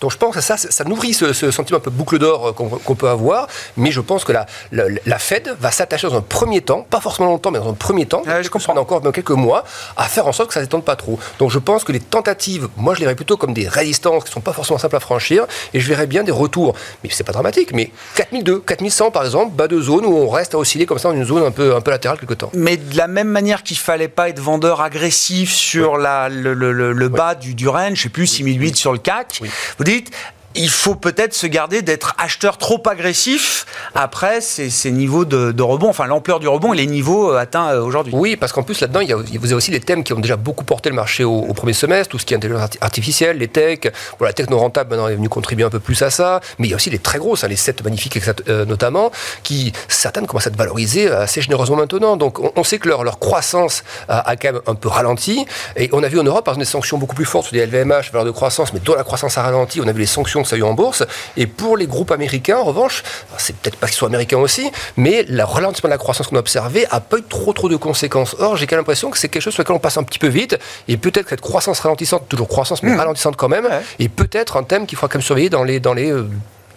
Donc 0.00 0.12
je 0.12 0.16
pense 0.16 0.34
que 0.34 0.40
ça, 0.40 0.56
ça 0.56 0.84
nourrit 0.84 1.14
ce, 1.14 1.32
sentiment 1.50 1.78
un 1.78 1.80
peu 1.80 1.90
boucle 1.90 2.18
d'or 2.18 2.48
euh, 2.48 2.52
qu'on 2.52 2.94
peut 2.94 3.08
avoir, 3.08 3.46
mais 3.76 3.90
je 3.90 4.00
pense 4.00 4.24
que 4.24 4.32
la, 4.32 4.46
la, 4.72 5.18
Fed 5.18 5.56
va 5.60 5.70
s'attacher 5.70 6.08
dans 6.08 6.16
un 6.16 6.20
premier 6.20 6.60
temps, 6.60 6.86
pas 6.88 7.00
forcément 7.00 7.28
longtemps, 7.28 7.50
mais 7.50 7.58
dans 7.58 7.70
un 7.70 7.74
premier 7.74 8.06
temps, 8.06 8.22
je 8.26 8.48
comprends. 8.48 8.76
encore 8.76 9.00
dans 9.00 9.12
quelques 9.12 9.30
mois, 9.30 9.64
à 9.96 10.04
faire 10.04 10.26
en 10.26 10.32
sorte 10.32 10.48
que 10.48 10.54
ça 10.54 10.60
ne 10.60 10.64
s'étende 10.64 10.84
pas 10.84 10.96
trop. 10.96 11.18
Donc 11.38 11.50
je 11.50 11.58
pense 11.58 11.84
que 11.84 11.92
les 11.92 12.00
tentatives, 12.00 12.68
moi 12.76 12.94
je 12.94 13.00
les 13.00 13.06
verrais 13.06 13.16
plutôt 13.16 13.36
comme 13.36 13.54
des 13.54 13.68
résistances 13.68 14.24
qui 14.24 14.30
ne 14.30 14.34
sont 14.34 14.40
pas 14.40 14.52
forcément 14.52 14.78
simples 14.78 14.96
à 14.96 15.00
franchir, 15.00 15.46
et 15.74 15.80
je 15.80 15.88
verrais 15.88 16.06
bien 16.06 16.22
des 16.22 16.32
retours, 16.32 16.74
mais 17.02 17.10
c'est 17.12 17.24
pas 17.24 17.32
dramatique, 17.32 17.72
mais 17.72 17.90
4002, 18.16 18.60
4100 18.60 19.10
par 19.10 19.24
exemple, 19.24 19.54
bas 19.54 19.68
de 19.68 19.80
zone 19.80 20.04
où 20.04 20.16
on 20.16 20.28
reste 20.28 20.54
à 20.54 20.58
osciller 20.58 20.86
comme 20.86 20.98
ça 20.98 21.08
dans 21.08 21.16
une 21.16 21.24
zone 21.24 21.42
un 21.42 21.50
peu, 21.50 21.74
un 21.74 21.80
peu 21.80 21.90
latérale 21.90 22.18
quelque 22.18 22.34
temps. 22.34 22.50
Mais 22.54 22.76
de 22.76 22.96
la 22.96 23.08
même 23.08 23.28
manière 23.28 23.62
qu'il 23.62 23.78
fallait 23.78 24.08
pas 24.08 24.28
être 24.28 24.40
vendeur 24.40 24.80
agressif 24.80 25.52
sur 25.52 25.96
la, 25.96 26.28
le, 26.28 26.54
le, 26.54 27.08
bas 27.08 27.34
du, 27.34 27.54
du 27.54 27.68
range, 27.68 27.94
je 27.94 28.02
sais 28.04 28.08
plus, 28.08 28.26
6008 28.26 28.76
sur 28.76 28.92
le 28.92 28.98
CAC, 28.98 29.40
vous 29.78 29.84
dites, 29.88 30.10
il 30.54 30.70
faut 30.70 30.94
peut-être 30.94 31.34
se 31.34 31.46
garder 31.46 31.82
d'être 31.82 32.14
acheteur 32.18 32.58
trop 32.58 32.82
agressif 32.88 33.66
après 33.94 34.40
ces, 34.40 34.90
niveaux 34.90 35.24
de, 35.24 35.62
rebond, 35.62 35.88
enfin 35.88 36.06
l'ampleur 36.06 36.40
du 36.40 36.48
rebond 36.48 36.72
et 36.72 36.76
les 36.76 36.86
niveaux 36.86 37.32
euh, 37.32 37.38
atteints 37.38 37.68
euh, 37.68 37.82
aujourd'hui. 37.82 38.12
Oui, 38.16 38.36
parce 38.36 38.52
qu'en 38.52 38.62
plus 38.62 38.80
là-dedans, 38.80 39.00
il 39.00 39.08
y 39.08 39.12
a, 39.12 39.16
vous 39.16 39.46
avez 39.46 39.54
aussi 39.54 39.70
les 39.70 39.80
thèmes 39.80 40.02
qui 40.04 40.12
ont 40.12 40.20
déjà 40.20 40.36
beaucoup 40.36 40.64
porté 40.64 40.88
le 40.88 40.96
marché 40.96 41.24
au, 41.24 41.52
premier 41.52 41.72
semestre, 41.72 42.10
tout 42.10 42.18
ce 42.18 42.24
qui 42.24 42.34
est 42.34 42.36
intelligence 42.36 42.70
artificielle, 42.80 43.38
les 43.38 43.48
techs, 43.48 43.92
bon, 44.18 44.24
la 44.24 44.32
techno 44.32 44.58
rentable 44.58 44.90
maintenant 44.90 45.08
est 45.08 45.16
venue 45.16 45.28
contribuer 45.28 45.64
un 45.64 45.70
peu 45.70 45.80
plus 45.80 46.00
à 46.02 46.10
ça, 46.10 46.40
mais 46.58 46.68
il 46.68 46.70
y 46.70 46.72
a 46.72 46.76
aussi 46.76 46.90
les 46.90 46.98
très 46.98 47.18
grosses, 47.18 47.44
hein, 47.44 47.48
les 47.48 47.56
7 47.56 47.84
magnifiques 47.84 48.18
euh, 48.48 48.64
notamment, 48.64 49.10
qui 49.42 49.72
certaines 49.88 50.26
commencent 50.26 50.46
à 50.46 50.50
être 50.50 50.56
valorisées 50.56 51.10
assez 51.10 51.42
généreusement 51.42 51.76
maintenant. 51.76 52.16
Donc 52.16 52.38
on, 52.56 52.64
sait 52.64 52.78
que 52.78 52.88
leur, 52.88 53.18
croissance 53.18 53.84
a, 54.08 54.36
quand 54.36 54.52
même 54.52 54.62
un 54.66 54.74
peu 54.74 54.88
ralenti, 54.88 55.44
et 55.76 55.90
on 55.92 56.02
a 56.02 56.08
vu 56.08 56.18
en 56.18 56.24
Europe 56.24 56.44
par 56.44 56.54
exemple 56.54 56.66
des 56.66 56.70
sanctions 56.70 56.98
beaucoup 56.98 57.16
plus 57.16 57.24
fortes 57.24 57.46
sur 57.46 57.54
des 57.54 57.66
LVMH, 57.66 58.12
valeur 58.12 58.24
de 58.24 58.30
croissance, 58.30 58.72
mais 58.72 58.80
dont 58.80 58.94
la 58.94 59.04
croissance 59.04 59.36
a 59.38 59.42
ralenti, 59.42 59.80
on 59.80 59.88
a 59.88 59.92
vu 59.92 60.00
les 60.00 60.06
sanctions 60.06 60.37
ça 60.46 60.56
a 60.56 60.58
eu 60.58 60.62
en 60.62 60.74
bourse. 60.74 61.04
Et 61.36 61.46
pour 61.46 61.76
les 61.76 61.86
groupes 61.86 62.10
américains, 62.10 62.58
en 62.58 62.64
revanche, 62.64 63.02
c'est 63.38 63.56
peut-être 63.56 63.76
pas 63.76 63.86
qu'ils 63.86 63.96
soient 63.96 64.08
américains 64.08 64.38
aussi, 64.38 64.70
mais 64.96 65.24
le 65.28 65.42
ralentissement 65.44 65.88
de 65.88 65.94
la 65.94 65.98
croissance 65.98 66.28
qu'on 66.28 66.36
a 66.36 66.40
observé 66.40 66.86
a 66.90 67.00
pas 67.00 67.18
eu 67.18 67.22
trop 67.22 67.52
trop 67.52 67.68
de 67.68 67.76
conséquences. 67.76 68.36
Or, 68.38 68.56
j'ai 68.56 68.66
quand 68.66 68.76
même 68.76 68.80
l'impression 68.80 69.10
que 69.10 69.18
c'est 69.18 69.28
quelque 69.28 69.42
chose 69.42 69.54
sur 69.54 69.62
lequel 69.62 69.76
on 69.76 69.80
passe 69.80 69.96
un 69.96 70.02
petit 70.02 70.18
peu 70.18 70.28
vite. 70.28 70.58
Et 70.88 70.96
peut-être 70.96 71.24
que 71.24 71.30
cette 71.30 71.40
croissance 71.40 71.80
ralentissante, 71.80 72.28
toujours 72.28 72.48
croissance, 72.48 72.82
mais 72.82 72.92
mmh. 72.92 72.98
ralentissante 72.98 73.36
quand 73.36 73.48
même, 73.48 73.68
est 73.98 74.08
peut-être 74.08 74.56
un 74.56 74.62
thème 74.62 74.86
qu'il 74.86 74.96
faudra 74.96 75.08
quand 75.08 75.18
même 75.18 75.24
surveiller 75.24 75.50
dans 75.50 75.64
les, 75.64 75.80
dans 75.80 75.94
les 75.94 76.10
euh, 76.10 76.28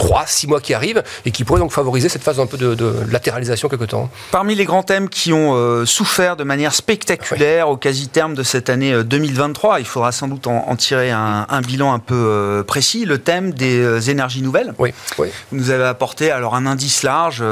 3, 0.01 0.24
6 0.25 0.48
mois 0.48 0.60
qui 0.60 0.74
arrivent 0.74 1.03
et 1.25 1.31
qui 1.31 1.43
pourraient 1.43 1.60
donc 1.60 1.72
favoriser 1.72 2.10
cette 2.10 2.24
phase 2.24 2.39
un 2.39 2.48
peu 2.48 2.58
de, 2.58 2.75
latéralisation 3.12 3.70
quelque 3.70 3.86
temps. 3.86 4.10
Parmi 4.31 4.55
les 4.55 4.65
grands 4.65 4.81
thèmes 4.81 5.10
qui 5.10 5.31
ont 5.31 5.53
euh, 5.53 5.86
souffert 5.86 6.36
de 6.36 6.43
manière 6.43 6.74
spectaculaire 6.74 7.70
au 7.70 7.77
quasi-terme 7.77 8.34
de 8.34 8.41
cette 8.41 8.72
année 8.72 9.03
2023, 9.03 9.75
euh, 9.75 9.79
il 9.79 9.86
faudra 9.86 10.12
sans 10.12 10.27
doute 10.27 10.48
en, 10.48 10.75
tirer 10.75 11.12
un, 11.12 11.62
bilan 11.62 11.93
un 11.93 12.00
peu 12.00 12.15
euh, 12.15 12.63
précis, 12.63 13.05
le 13.05 13.20
thème 13.20 13.51
des 13.51 14.10
énergies 14.10 14.41
nouvelles. 14.41 14.74
Oui, 14.79 14.91
oui. 15.20 15.27
Vous 15.51 15.60
nous 15.60 15.70
avez 15.70 15.84
apporté 15.84 16.31
alors 16.31 16.55
un 16.55 16.65
indice 16.65 17.03
large 17.03 17.43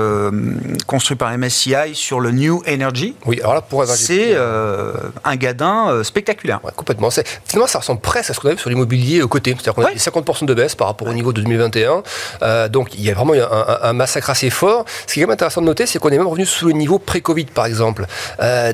construit 0.87 1.17
par 1.17 1.37
MSCI 1.37 1.93
sur 1.93 2.19
le 2.19 2.31
New 2.31 2.63
Energy. 2.67 3.13
Oui, 3.27 3.39
alors 3.41 3.53
là, 3.53 3.61
pour 3.61 3.85
C'est 3.85 4.35
un 4.35 5.35
gadin 5.35 6.01
spectaculaire. 6.03 6.61
complètement. 6.75 7.09
Finalement, 7.45 7.67
ça 7.67 7.77
ressemble 7.77 8.01
presque 8.01 8.31
à 8.31 8.33
ce 8.33 8.39
qu'on 8.39 8.49
a 8.49 8.53
vu 8.53 8.57
sur 8.57 8.71
l'immobilier 8.71 9.21
côté. 9.29 9.51
C'est-à-dire 9.51 9.75
qu'on 9.75 9.83
a 9.83 9.91
50% 9.91 10.45
de 10.45 10.53
baisse 10.55 10.73
par 10.73 10.87
rapport 10.87 11.07
au 11.07 11.13
niveau 11.13 11.31
de 11.31 11.41
2021. 11.41 12.01
Donc 12.69 12.93
il 12.93 13.01
y 13.01 13.11
a 13.11 13.13
vraiment 13.13 13.33
un, 13.33 13.79
un, 13.81 13.93
massacre 13.93 14.29
assez 14.29 14.49
fort. 14.49 14.85
Ce 15.07 15.13
qui 15.13 15.19
est 15.19 15.23
quand 15.23 15.27
même 15.27 15.33
intéressant 15.33 15.61
de 15.61 15.65
noter, 15.65 15.85
c'est 15.85 15.99
qu'on 15.99 16.09
est 16.09 16.17
même 16.17 16.27
revenu 16.27 16.45
sous 16.45 16.67
le 16.67 16.73
niveau 16.73 16.99
pré-Covid, 16.99 17.45
par 17.45 17.65
exemple. 17.65 18.05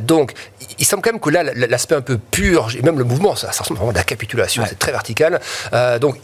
donc 0.01 0.33
il 0.77 0.85
semble 0.85 1.01
quand 1.01 1.11
même 1.11 1.21
que 1.21 1.29
là, 1.29 1.43
l'aspect 1.43 1.95
un 1.95 2.01
peu 2.01 2.17
pur, 2.17 2.69
même 2.83 2.97
le 2.97 3.03
mouvement, 3.03 3.35
ça, 3.35 3.51
ça 3.51 3.63
ressemble 3.63 3.79
vraiment 3.79 3.93
à 3.93 3.95
la 3.95 4.03
capitulation, 4.03 4.63
c'est 4.67 4.79
très 4.79 4.91
vertical. 4.91 5.39
donc 5.99 6.17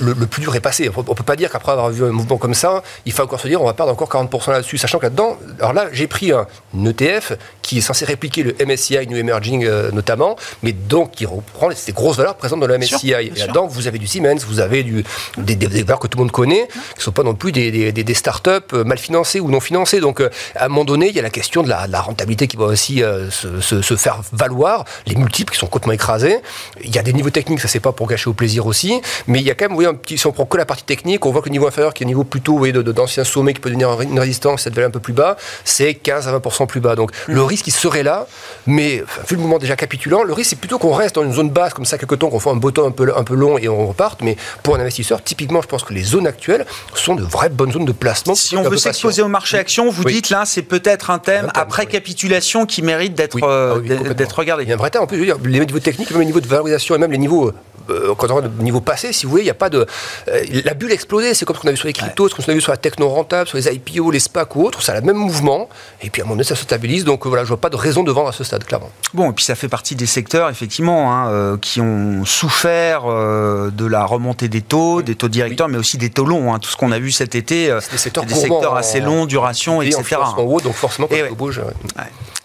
le, 0.00 0.14
plus 0.26 0.42
dur 0.42 0.54
est 0.54 0.60
passé. 0.60 0.90
On 0.94 1.00
ne 1.00 1.14
peut 1.14 1.22
pas 1.22 1.36
dire 1.36 1.50
qu'après 1.50 1.72
avoir 1.72 1.90
vu 1.90 2.04
un 2.04 2.10
mouvement 2.10 2.36
comme 2.36 2.54
ça, 2.54 2.82
il 3.06 3.12
faut 3.12 3.22
encore 3.22 3.40
se 3.40 3.48
dire 3.48 3.60
on 3.62 3.66
va 3.66 3.74
perdre 3.74 3.92
encore 3.92 4.08
40% 4.08 4.52
là-dessus, 4.52 4.78
sachant 4.78 4.98
que 4.98 5.04
là-dedans, 5.04 5.38
alors 5.58 5.72
là, 5.72 5.86
j'ai 5.92 6.06
pris 6.06 6.32
un 6.32 6.46
ETF 6.74 7.32
qui 7.62 7.78
est 7.78 7.80
censé 7.80 8.04
répliquer 8.04 8.42
le 8.42 8.54
MSCI 8.64 9.06
New 9.06 9.16
Emerging 9.16 9.64
euh, 9.64 9.90
notamment, 9.92 10.36
mais 10.62 10.72
donc 10.72 11.12
qui 11.12 11.26
reprend 11.26 11.70
ces 11.74 11.92
grosses 11.92 12.16
valeurs 12.16 12.36
présentes 12.36 12.60
dans 12.60 12.66
le 12.66 12.78
MSCI. 12.78 13.12
et 13.12 13.30
là-dedans, 13.30 13.66
vous 13.66 13.86
avez 13.86 13.98
du 13.98 14.06
Siemens, 14.06 14.44
vous 14.46 14.60
avez 14.60 14.82
du, 14.82 15.04
des, 15.38 15.56
valeurs 15.82 16.00
que 16.00 16.08
tout 16.08 16.18
le 16.18 16.24
monde 16.24 16.32
connaît, 16.32 16.66
qui 16.66 16.98
ne 16.98 17.02
sont 17.02 17.12
pas 17.12 17.22
non 17.22 17.34
plus 17.34 17.52
des, 17.52 17.92
des, 17.92 18.14
startups 18.14 18.50
euh, 18.72 18.84
mal 18.84 18.98
financées 18.98 19.40
ou 19.40 19.50
non 19.50 19.60
financées. 19.60 20.00
Donc, 20.00 20.20
euh, 20.20 20.28
à 20.54 20.66
un 20.66 20.68
moment 20.68 20.84
donné, 20.84 21.08
il 21.08 21.14
y 21.14 21.18
a 21.18 21.22
la 21.22 21.30
question 21.30 21.62
de 21.62 21.68
la, 21.68 22.00
rentabilité 22.02 22.48
qui 22.48 22.56
va 22.56 22.64
aussi 22.64 23.02
se, 23.30 23.96
faire 23.96 24.20
valoir, 24.32 24.84
les 25.06 25.14
multiples 25.14 25.52
qui 25.52 25.58
sont 25.58 25.66
complètement 25.66 25.92
écrasés. 25.92 26.38
Il 26.82 26.92
y 26.94 26.98
a 26.98 27.02
des 27.02 27.12
niveaux 27.12 27.30
techniques, 27.30 27.60
ça 27.60 27.68
c'est 27.68 27.80
pas 27.80 27.92
pour 27.92 28.08
gâcher 28.08 28.28
au 28.28 28.32
plaisir 28.32 28.66
aussi, 28.66 29.00
mais 29.28 29.38
il 29.38 29.46
y 29.46 29.50
a 29.50 29.54
quand 29.54 29.66
même, 29.66 29.70
vous 29.70 29.76
voyez, 29.76 29.88
un 29.88 29.94
petit, 29.94 30.18
si 30.18 30.26
on 30.26 30.32
prend 30.32 30.46
que 30.46 30.56
la 30.56 30.66
partie 30.66 30.84
technique, 30.84 31.24
on 31.24 31.30
voit 31.30 31.42
que 31.42 31.48
le 31.48 31.52
niveau 31.52 31.68
inférieur, 31.68 31.94
qui 31.94 32.02
est 32.02 32.06
un 32.06 32.08
niveau 32.08 32.24
plutôt 32.24 32.66
d'anciens 32.82 33.24
sommets 33.24 33.54
qui 33.54 33.60
peut 33.60 33.70
devenir 33.70 34.00
une 34.00 34.18
résistance, 34.18 34.62
cette 34.62 34.74
valeur 34.74 34.88
un 34.88 34.92
peu 34.92 35.00
plus 35.00 35.12
bas, 35.12 35.36
c'est 35.64 35.94
15 35.94 36.28
à 36.28 36.38
20% 36.38 36.66
plus 36.66 36.80
bas. 36.80 36.96
Donc, 36.96 37.12
le 37.28 37.36
mmh. 37.36 37.44
Risque, 37.52 37.66
il 37.66 37.72
serait 37.72 38.02
là, 38.02 38.26
mais 38.66 39.04
vu 39.28 39.36
le 39.36 39.38
mouvement 39.38 39.58
déjà 39.58 39.76
capitulant, 39.76 40.22
le 40.22 40.32
risque, 40.32 40.50
c'est 40.50 40.58
plutôt 40.58 40.78
qu'on 40.78 40.92
reste 40.92 41.14
dans 41.16 41.24
une 41.24 41.32
zone 41.32 41.50
basse 41.50 41.74
comme 41.74 41.84
ça 41.84 41.98
quelques 41.98 42.18
temps, 42.18 42.30
qu'on 42.30 42.40
fait 42.40 42.50
un 42.50 42.56
bottom 42.56 42.86
un 42.86 42.90
peu, 42.90 43.12
un 43.16 43.24
peu 43.24 43.34
long 43.34 43.58
et 43.58 43.68
on 43.68 43.86
reparte. 43.86 44.22
Mais 44.22 44.36
pour 44.62 44.74
un 44.76 44.80
investisseur, 44.80 45.22
typiquement, 45.22 45.60
je 45.62 45.68
pense 45.68 45.84
que 45.84 45.92
les 45.92 46.02
zones 46.02 46.26
actuelles 46.26 46.66
sont 46.94 47.14
de 47.14 47.22
vraies 47.22 47.50
bonnes 47.50 47.72
zones 47.72 47.84
de 47.84 47.92
placement. 47.92 48.34
Si 48.34 48.56
on 48.56 48.62
veut 48.62 48.76
s'exposer 48.76 49.22
au 49.22 49.28
marché 49.28 49.58
action, 49.58 49.90
vous 49.90 50.04
dites 50.04 50.30
là, 50.30 50.44
c'est 50.46 50.62
peut-être 50.62 51.10
un 51.10 51.18
thème, 51.18 51.50
après 51.54 51.86
capitulation 51.86 52.66
qui 52.66 52.82
mérite 52.82 53.14
d'être 53.14 53.38
euh, 53.42 53.80
ah 54.08 54.14
d'être 54.14 54.38
regardé. 54.38 54.64
Il 54.64 54.68
y 54.68 54.72
a 54.72 54.74
un 54.74 54.78
vrai 54.78 54.90
thème. 54.90 55.02
En 55.02 55.06
plus, 55.06 55.16
je 55.16 55.20
veux 55.20 55.26
dire, 55.26 55.38
les 55.44 55.60
niveaux 55.60 55.78
techniques, 55.78 56.10
même 56.10 56.20
les 56.20 56.26
niveaux 56.26 56.40
de 56.40 56.46
valorisation 56.46 56.94
et 56.94 56.98
même 56.98 57.12
les 57.12 57.18
niveaux 57.18 57.48
euh, 57.48 57.54
quand 57.88 58.30
on 58.30 58.36
regarde 58.36 58.52
le 58.56 58.62
niveau 58.62 58.80
passé, 58.80 59.12
si 59.12 59.26
vous 59.26 59.30
voulez, 59.30 59.42
il 59.42 59.46
n'y 59.46 59.50
a 59.50 59.54
pas 59.54 59.70
de. 59.70 59.86
Euh, 60.28 60.44
la 60.64 60.74
bulle 60.74 60.90
a 60.90 60.94
explosé, 60.94 61.34
c'est 61.34 61.44
comme 61.44 61.56
ce 61.56 61.60
qu'on 61.60 61.68
a 61.68 61.72
vu 61.72 61.76
sur 61.76 61.86
les 61.86 61.92
cryptos, 61.92 62.28
ce 62.28 62.34
qu'on 62.34 62.42
a 62.42 62.54
vu 62.54 62.60
sur 62.60 62.72
la 62.72 62.76
techno 62.76 63.08
rentable, 63.08 63.48
sur 63.48 63.58
les 63.58 63.68
IPO, 63.68 64.10
les 64.10 64.18
SPAC 64.18 64.56
ou 64.56 64.64
autres, 64.64 64.82
ça 64.82 64.92
a 64.92 65.00
le 65.00 65.02
même 65.02 65.16
mouvement, 65.16 65.68
et 66.02 66.10
puis 66.10 66.22
à 66.22 66.24
un 66.24 66.26
moment 66.26 66.36
donné, 66.36 66.44
ça 66.44 66.56
se 66.56 66.62
stabilise, 66.62 67.04
donc 67.04 67.26
voilà, 67.26 67.44
je 67.44 67.48
vois 67.48 67.60
pas 67.60 67.70
de 67.70 67.76
raison 67.76 68.02
de 68.02 68.12
vendre 68.12 68.28
à 68.28 68.32
ce 68.32 68.44
stade, 68.44 68.64
clairement. 68.64 68.90
Bon, 69.14 69.30
et 69.30 69.34
puis 69.34 69.44
ça 69.44 69.54
fait 69.54 69.68
partie 69.68 69.94
des 69.96 70.06
secteurs, 70.06 70.48
effectivement, 70.48 71.12
hein, 71.12 71.30
euh, 71.30 71.56
qui 71.56 71.80
ont 71.80 72.24
souffert 72.24 73.02
de 73.04 73.86
la 73.86 74.04
remontée 74.04 74.48
des 74.48 74.62
taux, 74.62 75.02
des 75.02 75.14
taux 75.14 75.28
directeurs, 75.28 75.68
mais 75.68 75.78
aussi 75.78 75.98
des 75.98 76.10
taux 76.10 76.24
longs. 76.24 76.52
Hein. 76.52 76.58
tout 76.58 76.70
ce 76.70 76.76
qu'on 76.76 76.92
a 76.92 76.98
vu 76.98 77.10
cet 77.10 77.34
été, 77.34 77.66
des 77.68 77.98
secteurs, 77.98 78.24
des 78.24 78.34
secteurs 78.34 78.76
assez 78.76 79.00
longs, 79.00 79.26
duration, 79.26 79.82
etc. 79.82 80.16
En 80.36 80.42
haut, 80.42 80.60
donc 80.60 80.74
forcément, 80.74 81.08
quand 81.08 81.16
et 81.16 81.28
bouge. 81.30 81.60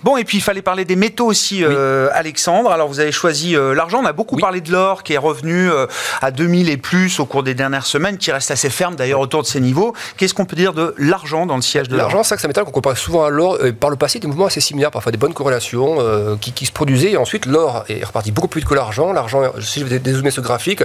Bon, 0.08 0.16
et 0.16 0.24
puis 0.24 0.38
il 0.38 0.42
fallait 0.42 0.62
parler 0.62 0.86
des 0.86 0.96
métaux 0.96 1.26
aussi, 1.26 1.66
Alexandre. 2.14 2.72
Alors 2.72 2.88
vous 2.88 3.02
avez 3.02 3.12
choisi 3.12 3.58
l'argent, 3.76 4.00
on 4.02 4.06
a 4.06 4.14
beaucoup 4.14 4.38
parlé 4.38 4.62
de 4.62 4.72
l'or 4.72 5.04
qui 5.04 5.14
est 5.14 5.18
revenu 5.18 5.70
euh, 5.70 5.86
à 6.22 6.32
2000 6.32 6.70
et 6.70 6.78
plus 6.78 7.20
au 7.20 7.26
cours 7.26 7.44
des 7.44 7.54
dernières 7.54 7.86
semaines, 7.86 8.18
qui 8.18 8.32
reste 8.32 8.52
assez 8.52 8.70
ferme 8.70 8.96
d'ailleurs 8.96 9.20
autour 9.20 9.42
de 9.42 9.48
ces 9.48 9.60
niveaux. 9.60 9.94
Qu'est-ce 10.18 10.34
qu'on 10.34 10.46
peut 10.46 10.56
dire 10.56 10.74
de 10.74 10.94
l'argent 10.98 11.46
dans 11.46 11.56
le 11.56 11.62
siège 11.62 11.88
de 11.88 11.96
l'or? 11.96 12.08
L'argent, 12.08 12.24
c'est 12.24 12.36
que 12.36 12.42
ça 12.42 12.48
m'étonne 12.48 12.66
qu'on 12.66 12.72
compare 12.72 12.98
souvent 12.98 13.26
à 13.26 13.30
l'or. 13.30 13.58
Euh, 13.62 13.72
par 13.72 13.90
le 13.90 13.96
passé, 13.96 14.20
des 14.20 14.28
mouvements 14.28 14.46
assez 14.46 14.62
similaires, 14.62 14.92
parfois 14.92 15.12
des 15.12 15.18
bonnes 15.18 15.34
corrélations 15.34 15.98
euh, 16.00 16.36
qui, 16.38 16.66
se 16.66 16.72
produisaient. 16.72 17.12
Et 17.12 17.18
ensuite, 17.18 17.46
l'or 17.46 17.84
est 17.90 18.04
reparti 18.04 18.32
beaucoup 18.32 18.48
plus 18.48 18.62
vite 18.62 18.70
que 18.70 18.76
l'argent. 18.76 19.14
L'argent, 19.14 19.42
si 19.60 19.80
je 19.80 19.86
vais 19.86 20.00
dézoomer 20.00 20.32
ce 20.32 20.42
graphique, 20.42 20.84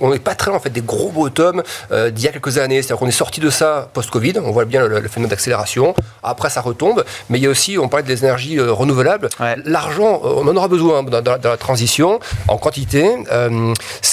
on 0.00 0.10
n'est 0.10 0.18
pas 0.18 0.34
très 0.34 0.50
en 0.50 0.60
fait 0.60 0.70
des 0.70 0.80
gros 0.80 1.10
bottoms 1.10 1.62
d'il 1.90 2.24
y 2.24 2.28
a 2.28 2.32
quelques 2.32 2.58
années. 2.58 2.82
C'est-à-dire 2.82 2.98
qu'on 2.98 3.08
est 3.08 3.12
sorti 3.12 3.40
de 3.40 3.50
ça 3.50 3.90
post-Covid. 3.92 4.34
On 4.44 4.50
voit 4.50 4.64
bien 4.64 4.86
le, 4.86 5.08
phénomène 5.08 5.30
d'accélération. 5.30 5.94
Après, 6.22 6.50
ça 6.50 6.60
retombe. 6.60 7.04
Mais 7.28 7.38
il 7.38 7.44
y 7.44 7.46
a 7.46 7.50
aussi, 7.50 7.78
on 7.78 7.88
parlait 7.88 8.06
des 8.06 8.24
énergies 8.24 8.59
renouvelables. 8.60 9.28
L'argent, 9.64 10.20
on 10.22 10.46
en 10.46 10.56
aura 10.56 10.68
besoin 10.68 11.02
dans, 11.02 11.22
la 11.42 11.56
transition 11.56 12.20
en 12.48 12.58
quantité 12.58 13.16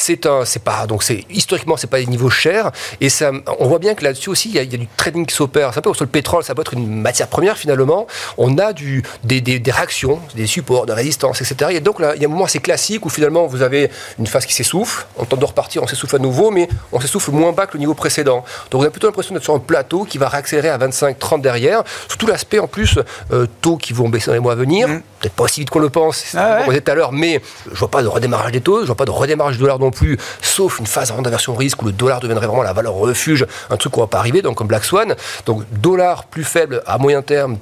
c'est 0.08 0.26
un, 0.26 0.46
c'est 0.46 0.64
pas, 0.64 0.88
donc 0.88 1.04
c'est 1.04 1.26
historiquement 1.30 1.78
c'est 1.78 1.88
pas 1.88 2.00
des 2.00 2.06
niveaux 2.06 2.30
chers 2.30 2.72
et 3.02 3.10
ça, 3.10 3.32
on 3.60 3.68
voit 3.68 3.80
bien 3.80 3.94
que 3.94 4.04
là-dessus 4.04 4.30
aussi 4.30 4.50
il 4.50 4.56
y, 4.56 4.60
a, 4.60 4.66
du 4.66 4.88
trading 4.88 5.26
qui 5.26 5.36
s'opère. 5.36 5.74
Ça 5.74 5.82
peut 5.82 5.94
sur 5.94 6.06
le 6.06 6.10
pétrole, 6.10 6.44
ça 6.44 6.56
peut 6.56 6.62
être 6.62 6.74
une 6.74 7.02
matière 7.02 7.28
première 7.28 7.58
finalement. 7.58 8.08
On 8.38 8.58
a 8.58 8.74
du, 8.74 9.04
des, 9.24 9.42
des, 9.42 9.72
réactions, 9.72 10.20
des 10.36 10.48
supports, 10.48 10.86
de 10.86 10.94
résistance, 10.94 11.42
etc. 11.42 11.72
Et 11.74 11.80
donc 11.80 12.00
là, 12.00 12.14
il 12.16 12.22
y 12.22 12.26
a 12.26 12.28
un 12.28 12.32
moment 12.32 12.46
assez 12.46 12.60
classique 12.60 13.06
où 13.06 13.10
finalement 13.10 13.48
vous 13.48 13.62
avez 13.62 13.90
une 14.20 14.28
phase 14.28 14.46
qui 14.46 14.54
s'essouffle, 14.54 15.06
on 15.18 15.26
tente 15.26 15.40
de 15.40 15.46
repartir, 15.46 15.84
on 15.84 15.88
s'essouffle 15.88 16.16
à 16.16 16.20
nouveau, 16.20 16.52
mais 16.52 16.68
on 16.92 17.00
s'essouffle 17.00 17.32
moins 17.32 17.52
bas 17.52 17.68
que 17.68 17.74
le 17.74 17.80
niveau 17.80 17.94
précédent. 17.94 18.44
Donc 18.72 18.82
on 18.82 18.86
a 18.86 18.90
plutôt 18.90 19.08
l'impression 19.08 19.34
d'être 19.34 19.44
sur 19.44 19.56
un 19.56 19.60
plateau 19.60 20.06
qui 20.06 20.18
va 20.18 20.30
réaccélérer 20.30 20.70
à 20.70 20.78
25-30 20.78 21.42
derrière. 21.42 21.84
Surtout 22.08 22.28
l'aspect 22.28 22.60
en 22.60 22.68
plus 22.68 23.00
euh, 23.32 23.46
taux 23.62 23.78
qui 23.78 23.94
vont 23.94 24.10
baisser 24.10 24.27
dans 24.28 24.34
les 24.34 24.40
mois 24.40 24.54
à 24.54 24.56
venir, 24.56 24.88
mmh. 24.88 25.02
peut-être 25.20 25.34
pas 25.34 25.44
aussi 25.44 25.62
vite 25.62 25.70
qu'on 25.70 25.80
le 25.80 25.90
pense, 25.90 26.36
ah 26.36 26.60
ouais. 26.68 26.82
tout 26.82 26.92
à 26.92 26.96
l'heure, 26.96 27.12
mais 27.12 27.42
je 27.72 27.78
vois 27.78 27.90
pas 27.90 28.04
de 28.04 28.08
redémarrage 28.08 28.52
des 28.52 28.62
taux, 28.62 28.82
je 28.82 28.86
vois 28.86 28.96
pas 28.96 29.06
de 29.06 29.12
redémarrage 29.12 29.56
du 29.56 29.62
dollar 29.62 29.80
non 29.80 29.92
plus, 29.92 30.18
sauf 30.42 30.80
une 30.80 30.88
phase 30.88 31.12
avant 31.12 31.22
d'inversion 31.22 31.56
risque 31.56 31.82
où 31.82 31.86
le 31.86 31.92
dollar 31.92 32.20
deviendrait 32.20 32.48
vraiment 32.48 32.64
la 32.64 32.74
valeur 32.74 32.94
refuge, 32.94 33.46
un 33.70 33.78
truc 33.78 33.94
qu'on 33.94 34.02
va 34.02 34.08
pas 34.08 34.20
arriver, 34.20 34.42
donc 34.42 34.58
comme 34.58 34.68
Black 34.68 34.84
Swan. 34.84 35.16
Donc 35.46 35.64
dollar 35.72 36.26
plus 36.26 36.44
faible 36.44 36.82
à 36.86 36.98
moyen 36.98 37.22
terme, 37.22 37.58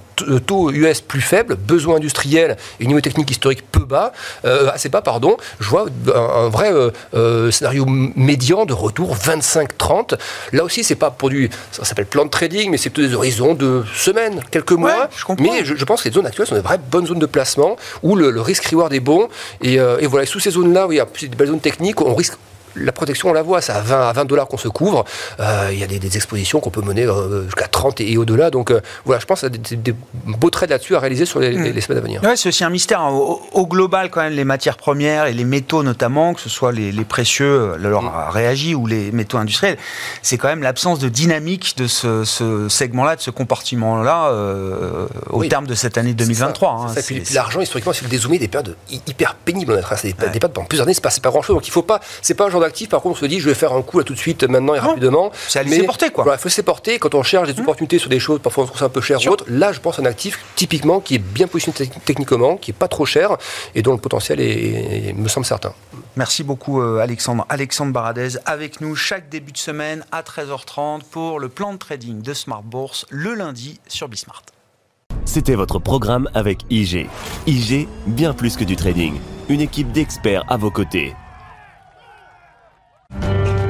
taux 0.45 0.71
US 0.71 1.01
plus 1.01 1.21
faible, 1.21 1.55
besoin 1.55 1.97
industriel 1.97 2.57
et 2.79 2.87
niveau 2.87 3.01
technique 3.01 3.29
historique 3.31 3.63
peu 3.71 3.81
bas, 3.81 4.13
euh, 4.45 4.69
assez 4.71 4.89
bas, 4.89 5.01
pardon. 5.01 5.37
Je 5.59 5.69
vois 5.69 5.85
un, 6.13 6.49
vrai 6.49 6.71
euh, 7.13 7.51
scénario 7.51 7.85
médian 7.85 8.65
de 8.65 8.73
retour 8.73 9.15
25-30. 9.15 10.17
Là 10.53 10.63
aussi, 10.63 10.83
c'est 10.83 10.95
pas 10.95 11.11
pour 11.11 11.29
du, 11.29 11.49
ça 11.71 11.85
s'appelle 11.85 12.05
plan 12.05 12.25
de 12.25 12.29
trading, 12.29 12.71
mais 12.71 12.77
c'est 12.77 12.89
plutôt 12.89 13.07
des 13.07 13.15
horizons 13.15 13.53
de 13.53 13.83
semaines, 13.93 14.41
quelques 14.51 14.71
mois. 14.71 15.09
je 15.15 15.25
mais 15.39 15.65
je, 15.65 15.85
pense 15.85 16.01
que 16.01 16.09
les 16.09 16.13
zones 16.13 16.25
actuelles 16.25 16.47
sont 16.47 16.55
des 16.55 16.61
vraies 16.61 16.79
bonnes 16.79 17.07
zones 17.07 17.19
de 17.19 17.25
placement 17.25 17.75
où 18.03 18.15
le, 18.15 18.41
risque 18.41 18.65
reward 18.65 18.93
est 18.93 18.99
bon. 18.99 19.27
Et, 19.61 19.75
et 19.75 20.07
voilà, 20.07 20.25
sous 20.25 20.39
ces 20.39 20.51
zones-là, 20.51 20.87
où 20.87 20.91
il 20.91 20.97
y 20.97 20.99
a 20.99 21.07
des 21.21 21.27
belles 21.29 21.47
zones 21.47 21.59
techniques, 21.59 22.01
on 22.01 22.15
risque 22.15 22.37
la 22.75 22.91
protection, 22.91 23.29
on 23.29 23.33
la 23.33 23.41
voit, 23.41 23.61
c'est 23.61 23.71
à 23.71 23.81
20, 23.81 24.09
à 24.09 24.13
20 24.13 24.25
dollars 24.25 24.47
qu'on 24.47 24.57
se 24.57 24.67
couvre. 24.67 25.05
Euh, 25.39 25.69
il 25.71 25.79
y 25.79 25.83
a 25.83 25.87
des, 25.87 26.15
expositions 26.15 26.59
qu'on 26.59 26.69
peut 26.69 26.81
mener 26.81 27.03
euh, 27.03 27.43
jusqu'à 27.45 27.67
30 27.67 28.01
et, 28.01 28.17
au-delà. 28.17 28.51
Donc 28.51 28.71
euh, 28.71 28.81
voilà, 29.05 29.19
je 29.19 29.25
pense 29.25 29.41
qu'il 29.41 29.49
y 29.49 29.73
a 29.73 29.75
des, 29.75 29.95
beaux 30.25 30.49
trades 30.49 30.69
là-dessus 30.69 30.95
à 30.95 30.99
réaliser 30.99 31.25
sur 31.25 31.39
les, 31.39 31.51
hmm. 31.55 31.81
semaines 31.81 31.97
à 31.97 32.01
venir. 32.01 32.23
Ouais, 32.23 32.35
c'est 32.35 32.49
aussi 32.49 32.63
un 32.63 32.69
mystère. 32.69 33.01
Hein. 33.01 33.09
Au, 33.09 33.67
global, 33.67 34.09
quand 34.09 34.21
même, 34.21 34.33
les 34.33 34.45
matières 34.45 34.77
premières 34.77 35.25
et 35.25 35.33
les 35.33 35.43
métaux 35.43 35.83
notamment, 35.83 36.33
que 36.33 36.41
ce 36.41 36.49
soit 36.49 36.71
les, 36.71 36.91
précieux, 37.05 37.75
leur 37.77 38.03
hmm. 38.03 38.29
réagi 38.29 38.75
ou 38.75 38.87
les 38.87 39.11
métaux 39.11 39.37
industriels, 39.37 39.77
c'est 40.21 40.37
quand 40.37 40.47
même 40.47 40.63
l'absence 40.63 40.99
de 40.99 41.09
dynamique 41.09 41.75
de 41.77 41.87
ce, 41.87 42.23
segment-là, 42.69 43.15
de 43.15 43.21
ce 43.21 43.31
compartiment-là 43.31 44.31
au 45.29 45.43
terme 45.45 45.67
de 45.67 45.75
cette 45.75 45.97
année 45.97 46.13
2023. 46.13 46.69
Hein. 46.69 47.15
l'argent, 47.33 47.61
historiquement, 47.61 47.93
si 47.93 48.03
vous 48.03 48.09
dézoomez, 48.09 48.39
des 48.39 48.47
périodes 48.47 48.75
hyper 49.07 49.35
pénibles. 49.35 49.73
On 49.73 49.77
a 49.77 49.81
traversé 49.81 50.09
des, 50.09 50.13
périodes 50.13 50.53
pendant 50.53 50.67
plusieurs 50.67 50.87
années, 50.87 50.93
c'est 50.93 51.01
pas, 51.01 51.09
pas 51.09 51.29
grand-chose. 51.29 51.55
Donc 51.55 51.67
il 51.67 51.71
faut 51.71 51.81
pas, 51.81 51.99
c'est 52.21 52.33
pas 52.33 52.45
un 52.45 52.49
genre 52.49 52.64
actif, 52.65 52.89
par 52.89 53.01
contre, 53.01 53.17
on 53.17 53.21
se 53.21 53.25
dit, 53.25 53.39
je 53.39 53.47
vais 53.47 53.55
faire 53.55 53.73
un 53.73 53.81
coup 53.81 53.97
là 53.97 54.03
tout 54.03 54.13
de 54.13 54.19
suite, 54.19 54.43
maintenant 54.43 54.75
et 54.75 54.79
rapidement. 54.79 55.31
C'est 55.47 55.59
à 55.59 55.83
porter, 55.85 56.09
quoi. 56.09 56.25
Il 56.33 56.39
faut 56.39 56.49
se 56.49 56.61
porter. 56.61 56.99
Quand 56.99 57.15
on 57.15 57.23
cherche 57.23 57.47
des 57.47 57.59
mmh. 57.59 57.63
opportunités 57.63 57.99
sur 57.99 58.09
des 58.09 58.19
choses, 58.19 58.39
parfois 58.39 58.63
on 58.63 58.67
trouve 58.67 58.79
ça 58.79 58.85
un 58.85 58.89
peu 58.89 59.01
cher 59.01 59.19
ou 59.25 59.29
autre, 59.29 59.45
là, 59.47 59.71
je 59.71 59.79
pense 59.79 59.99
un 59.99 60.05
actif, 60.05 60.39
typiquement, 60.55 60.99
qui 60.99 61.15
est 61.15 61.19
bien 61.19 61.47
positionné 61.47 61.89
techniquement, 62.05 62.57
qui 62.57 62.71
est 62.71 62.75
pas 62.75 62.87
trop 62.87 63.05
cher 63.05 63.37
et 63.73 63.81
dont 63.81 63.93
le 63.93 63.99
potentiel 63.99 64.39
est, 64.39 65.13
me 65.15 65.27
semble 65.27 65.45
certain. 65.45 65.73
Merci 66.15 66.43
beaucoup, 66.43 66.81
euh, 66.81 66.99
Alexandre. 66.99 67.45
Alexandre 67.49 67.91
Baradez, 67.91 68.37
avec 68.45 68.81
nous 68.81 68.95
chaque 68.95 69.29
début 69.29 69.51
de 69.51 69.57
semaine 69.57 70.05
à 70.11 70.21
13h30 70.21 71.01
pour 71.11 71.39
le 71.39 71.49
plan 71.49 71.73
de 71.73 71.77
trading 71.77 72.21
de 72.21 72.33
Smart 72.33 72.63
Bourse 72.63 73.05
le 73.09 73.33
lundi 73.33 73.79
sur 73.87 74.07
Bismart. 74.07 74.43
C'était 75.25 75.55
votre 75.55 75.79
programme 75.79 76.29
avec 76.33 76.59
IG. 76.69 77.07
IG, 77.47 77.87
bien 78.07 78.33
plus 78.33 78.55
que 78.55 78.63
du 78.63 78.75
trading. 78.75 79.19
Une 79.49 79.61
équipe 79.61 79.91
d'experts 79.91 80.43
à 80.47 80.57
vos 80.57 80.71
côtés. 80.71 81.15
Thank 83.21 83.59
you. 83.59 83.64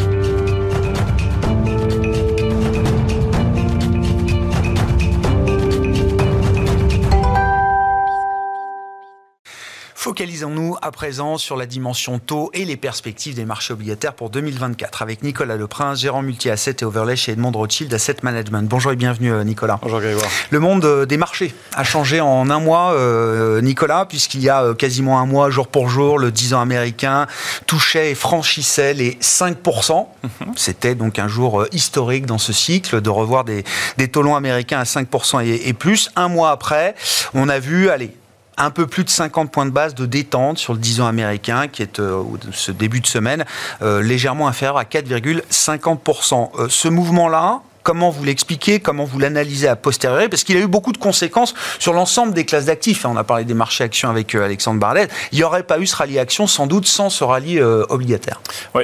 Focalisons-nous 10.06 10.76
à 10.84 10.92
présent 10.92 11.40
sur 11.40 11.58
la 11.58 11.66
dimension 11.66 12.20
taux 12.20 12.52
et 12.54 12.64
les 12.64 12.78
perspectives 12.78 13.34
des 13.34 13.44
marchés 13.44 13.74
obligataires 13.74 14.14
pour 14.14 14.30
2024 14.30 15.02
avec 15.02 15.24
Nicolas 15.24 15.56
Leprince, 15.56 16.00
gérant 16.00 16.22
multi-asset 16.22 16.76
et 16.82 16.84
overlay 16.84 17.16
chez 17.16 17.32
Edmond 17.32 17.54
Rothschild 17.54 17.92
Asset 17.92 18.18
Management. 18.22 18.70
Bonjour 18.70 18.92
et 18.92 18.96
bienvenue 18.96 19.34
euh, 19.34 19.44
Nicolas. 19.44 19.80
Bonjour 19.82 20.00
Grégoire. 20.00 20.30
Le 20.52 20.60
monde 20.60 20.86
euh, 20.86 21.08
des 21.08 21.18
marchés 21.18 21.56
a 21.74 21.84
changé 21.84 22.22
en 22.22 22.52
un 22.52 22.60
mois, 22.60 22.94
euh, 22.94 23.62
Nicolas, 23.62 24.06
puisqu'il 24.06 24.44
y 24.44 24.50
a 24.50 24.76
quasiment 24.76 25.20
un 25.20 25.26
mois, 25.26 25.50
jour 25.50 25.68
pour 25.68 25.90
jour, 25.90 26.20
le 26.20 26.30
10 26.30 26.54
ans 26.54 26.62
américain 26.62 27.26
touchait 27.66 28.12
et 28.12 28.16
franchissait 28.16 28.94
les 28.94 29.14
5%. 29.14 30.06
Mhm. 30.22 30.54
C'était 30.56 30.94
donc 30.94 31.18
un 31.18 31.28
jour 31.28 31.66
historique 31.72 32.28
dans 32.28 32.38
ce 32.38 32.54
cycle 32.54 33.02
de 33.02 33.10
revoir 33.10 33.44
des, 33.44 33.64
taux 34.12 34.22
longs 34.22 34.36
américains 34.36 34.82
à 34.82 34.84
5% 34.84 35.44
et, 35.44 35.68
et 35.68 35.74
plus. 35.74 36.12
Un 36.16 36.28
mois 36.28 36.52
après, 36.52 36.94
on 37.34 37.50
a 37.50 37.58
vu, 37.58 37.90
allez, 37.90 38.16
un 38.58 38.72
peu 38.72 38.88
plus 38.88 39.04
de 39.04 39.10
50 39.10 39.52
points 39.52 39.66
de 39.66 39.72
base 39.72 39.96
de 39.96 40.06
détente 40.06 40.58
sur 40.58 40.74
le 40.74 40.80
10 40.80 41.02
ans 41.02 41.08
américain, 41.08 41.68
qui 41.68 41.82
est 41.82 42.00
euh, 42.00 42.24
ce 42.52 42.72
début 42.72 43.02
de 43.02 43.08
semaine 43.08 43.46
euh, 43.82 44.02
légèrement 44.02 44.48
inférieur 44.48 44.78
à 44.78 44.84
4,50%. 44.84 46.50
Euh, 46.60 46.68
ce 46.70 46.88
mouvement-là, 46.88 47.62
comment 47.84 48.10
vous 48.10 48.24
l'expliquez, 48.24 48.80
comment 48.80 49.06
vous 49.06 49.20
l'analysez 49.20 49.68
à 49.68 49.76
posteriori, 49.76 50.30
parce 50.30 50.44
qu'il 50.44 50.58
a 50.58 50.62
eu 50.62 50.68
beaucoup 50.68 50.92
de 50.92 50.98
conséquences 50.98 51.54
sur 51.80 51.94
l'ensemble 51.94 52.34
des 52.34 52.46
classes 52.46 52.66
d'actifs. 52.66 53.06
On 53.06 53.18
a 53.18 53.24
parlé 53.24 53.44
des 53.44 53.54
marchés 53.54 53.84
actions 53.84 54.10
avec 54.10 54.34
Alexandre 54.36 54.80
Barlet. 54.80 55.08
Il 55.32 55.38
n'y 55.38 55.44
aurait 55.44 55.64
pas 55.64 55.80
eu 55.80 55.86
ce 55.86 55.96
rallye 55.96 56.20
action 56.20 56.48
sans 56.48 56.68
doute 56.68 56.88
sans 56.88 57.10
ce 57.10 57.24
rallye 57.24 57.62
obligataire. 57.62 58.42
Oui. 58.74 58.84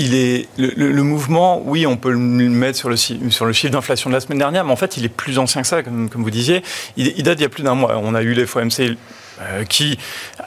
Il 0.00 0.14
est 0.14 0.48
le, 0.56 1.02
mouvement, 1.02 1.60
oui, 1.64 1.84
on 1.84 1.96
peut 1.96 2.12
le 2.12 2.18
mettre 2.18 2.78
sur 2.78 2.88
le, 2.88 2.96
sur 2.96 3.46
le 3.46 3.52
chiffre 3.52 3.72
d'inflation 3.72 4.08
de 4.10 4.14
la 4.14 4.20
semaine 4.20 4.38
dernière, 4.38 4.64
mais 4.64 4.70
en 4.70 4.76
fait, 4.76 4.96
il 4.96 5.04
est 5.04 5.08
plus 5.08 5.40
ancien 5.40 5.62
que 5.62 5.66
ça, 5.66 5.82
comme, 5.82 6.08
comme 6.08 6.22
vous 6.22 6.30
disiez. 6.30 6.62
Il, 6.96 7.12
il, 7.16 7.24
date 7.24 7.38
d'il 7.38 7.42
y 7.42 7.46
a 7.46 7.48
plus 7.48 7.64
d'un 7.64 7.74
mois. 7.74 7.98
On 8.00 8.14
a 8.14 8.22
eu 8.22 8.32
les 8.32 8.46
FOMC 8.46 8.96
euh, 9.40 9.64
qui 9.64 9.98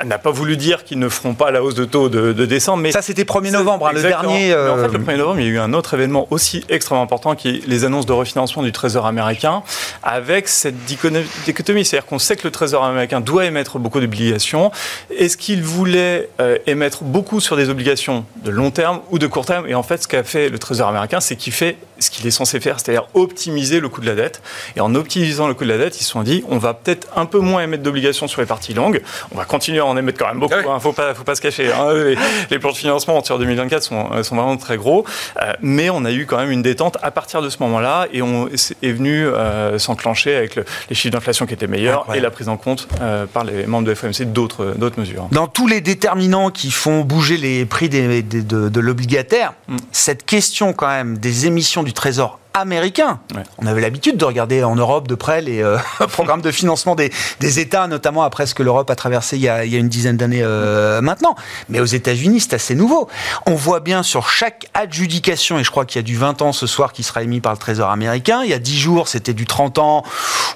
n'a 0.05 0.17
pas 0.17 0.31
voulu 0.31 0.57
dire 0.57 0.83
qu'ils 0.83 0.99
ne 0.99 1.09
feront 1.09 1.33
pas 1.33 1.51
la 1.51 1.63
hausse 1.63 1.75
de 1.75 1.85
taux 1.85 2.09
de, 2.09 2.33
décembre. 2.45 2.83
Mais 2.83 2.91
ça, 2.91 3.01
c'était 3.01 3.23
1er 3.23 3.51
novembre, 3.51 3.87
hein, 3.87 3.91
le 3.93 4.01
dernier. 4.01 4.53
en 4.55 4.77
fait, 4.77 4.87
le 4.89 4.99
1er 4.99 5.17
novembre, 5.17 5.39
il 5.39 5.45
y 5.45 5.49
a 5.49 5.51
eu 5.51 5.59
un 5.59 5.73
autre 5.73 5.93
événement 5.93 6.27
aussi 6.31 6.63
extrêmement 6.69 7.03
important 7.03 7.35
qui 7.35 7.49
est 7.49 7.67
les 7.67 7.85
annonces 7.85 8.05
de 8.05 8.13
refinancement 8.13 8.63
du 8.63 8.71
Trésor 8.71 9.05
américain, 9.05 9.63
avec 10.03 10.47
cette 10.47 10.83
dichotomie. 10.85 11.85
C'est-à-dire 11.85 12.05
qu'on 12.05 12.19
sait 12.19 12.35
que 12.35 12.43
le 12.43 12.51
Trésor 12.51 12.83
américain 12.83 13.21
doit 13.21 13.45
émettre 13.45 13.79
beaucoup 13.79 13.99
d'obligations. 13.99 14.71
Est-ce 15.15 15.37
qu'il 15.37 15.63
voulait 15.63 16.29
euh, 16.39 16.57
émettre 16.67 17.03
beaucoup 17.03 17.39
sur 17.39 17.55
des 17.55 17.69
obligations 17.69 18.25
de 18.43 18.51
long 18.51 18.71
terme 18.71 19.01
ou 19.11 19.19
de 19.19 19.27
court 19.27 19.45
terme? 19.45 19.67
Et 19.67 19.75
en 19.75 19.83
fait, 19.83 20.03
ce 20.03 20.07
qu'a 20.07 20.23
fait 20.23 20.49
le 20.49 20.59
Trésor 20.59 20.89
américain, 20.89 21.19
c'est 21.19 21.35
qu'il 21.35 21.53
fait 21.53 21.77
ce 22.01 22.09
qu'il 22.09 22.27
est 22.27 22.31
censé 22.31 22.59
faire, 22.59 22.79
c'est-à-dire 22.79 23.07
optimiser 23.13 23.79
le 23.79 23.87
coût 23.87 24.01
de 24.01 24.07
la 24.07 24.15
dette. 24.15 24.41
Et 24.75 24.81
en 24.81 24.95
optimisant 24.95 25.47
le 25.47 25.53
coût 25.53 25.63
de 25.63 25.69
la 25.69 25.77
dette, 25.77 25.99
ils 26.01 26.03
se 26.03 26.09
sont 26.09 26.23
dit, 26.23 26.43
on 26.49 26.57
va 26.57 26.73
peut-être 26.73 27.07
un 27.15 27.25
peu 27.25 27.39
moins 27.39 27.63
émettre 27.63 27.83
d'obligations 27.83 28.27
sur 28.27 28.41
les 28.41 28.47
parties 28.47 28.71
on 28.79 29.37
va 29.37 29.45
continuer 29.45 29.79
à 29.79 29.85
en 29.85 29.97
émettre 29.97 30.19
quand 30.19 30.27
même 30.27 30.39
beaucoup. 30.39 30.53
Il 30.53 30.63
ah 30.65 30.69
ne 30.69 30.75
hein, 30.75 30.79
faut 30.79 30.93
pas, 30.93 31.13
faut 31.13 31.23
pas 31.23 31.35
se 31.35 31.41
cacher. 31.41 31.71
Hein. 31.71 31.93
Les, 32.49 32.59
plans 32.59 32.71
de 32.71 32.77
financement 32.77 33.23
sur 33.23 33.39
2024 33.39 33.83
sont, 33.83 34.09
euh, 34.11 34.23
sont 34.23 34.35
vraiment 34.35 34.57
très 34.57 34.77
gros, 34.77 35.05
euh, 35.41 35.53
mais 35.61 35.89
on 35.89 36.05
a 36.05 36.11
eu 36.11 36.25
quand 36.25 36.37
même 36.37 36.51
une 36.51 36.61
détente 36.61 36.97
à 37.01 37.11
partir 37.11 37.41
de 37.41 37.49
ce 37.49 37.57
moment-là 37.61 38.07
et 38.13 38.21
on 38.21 38.47
est 38.47 38.91
venu 38.91 39.25
euh, 39.25 39.79
s'enclencher 39.79 40.35
avec 40.35 40.55
les 40.89 40.95
chiffres 40.95 41.13
d'inflation 41.13 41.45
qui 41.45 41.53
étaient 41.53 41.67
meilleurs 41.67 42.05
et 42.13 42.19
la 42.19 42.31
prise 42.31 42.49
en 42.49 42.57
compte 42.57 42.87
par 43.33 43.43
les 43.43 43.65
membres 43.65 43.87
de 43.87 43.93
FOMC 43.93 44.31
d'autres 44.31 44.73
d'autres 44.77 44.99
mesures. 44.99 45.27
Dans 45.31 45.47
tous 45.47 45.67
les 45.67 45.81
déterminants 45.81 46.49
qui 46.49 46.71
font 46.71 47.01
bouger 47.01 47.37
les 47.37 47.65
prix 47.65 47.89
des, 47.89 48.21
de, 48.21 48.69
de 48.69 48.79
l'obligataire, 48.79 49.53
mm. 49.67 49.77
cette 49.91 50.25
question 50.25 50.73
quand 50.73 50.87
même 50.87 51.17
des 51.17 51.47
émissions 51.47 51.83
du 51.83 51.90
Trésor 51.93 52.40
américain. 52.53 53.19
On 53.57 53.65
avait 53.65 53.81
l'habitude 53.81 54.17
de 54.17 54.25
regarder 54.25 54.63
en 54.63 54.75
Europe 54.75 55.07
de 55.07 55.15
près 55.15 55.41
les 55.41 55.61
euh, 55.61 55.77
programmes 56.11 56.41
de 56.41 56.51
financement 56.51 56.95
des, 56.95 57.11
États, 57.59 57.87
notamment 57.87 58.23
après 58.23 58.45
ce 58.45 58.55
que 58.55 58.63
l'Europe 58.63 58.89
a 58.89 58.95
traversé 58.95 59.35
il 59.35 59.43
y 59.43 59.49
a, 59.49 59.63
une 59.63 59.89
dizaine 59.89 60.17
d'années 60.17 60.41
euh, 60.43 61.01
maintenant. 61.01 61.35
Mais 61.69 61.79
aux 61.79 61.85
États-Unis, 61.85 62.41
c'est 62.41 62.53
assez 62.53 62.75
nouveau. 62.75 63.07
On 63.45 63.55
voit 63.55 63.79
bien 63.79 64.03
sur 64.03 64.29
chaque 64.29 64.67
adjudication, 64.73 65.59
et 65.59 65.63
je 65.63 65.71
crois 65.71 65.85
qu'il 65.85 65.97
y 65.97 66.03
a 66.03 66.03
du 66.03 66.17
20 66.17 66.41
ans 66.41 66.53
ce 66.53 66.67
soir 66.67 66.93
qui 66.93 67.03
sera 67.03 67.23
émis 67.23 67.41
par 67.41 67.51
le 67.51 67.57
Trésor 67.57 67.89
américain, 67.89 68.41
il 68.43 68.49
y 68.49 68.53
a 68.53 68.59
10 68.59 68.79
jours, 68.79 69.07
c'était 69.07 69.33
du 69.33 69.45
30 69.45 69.79
ans, 69.79 70.03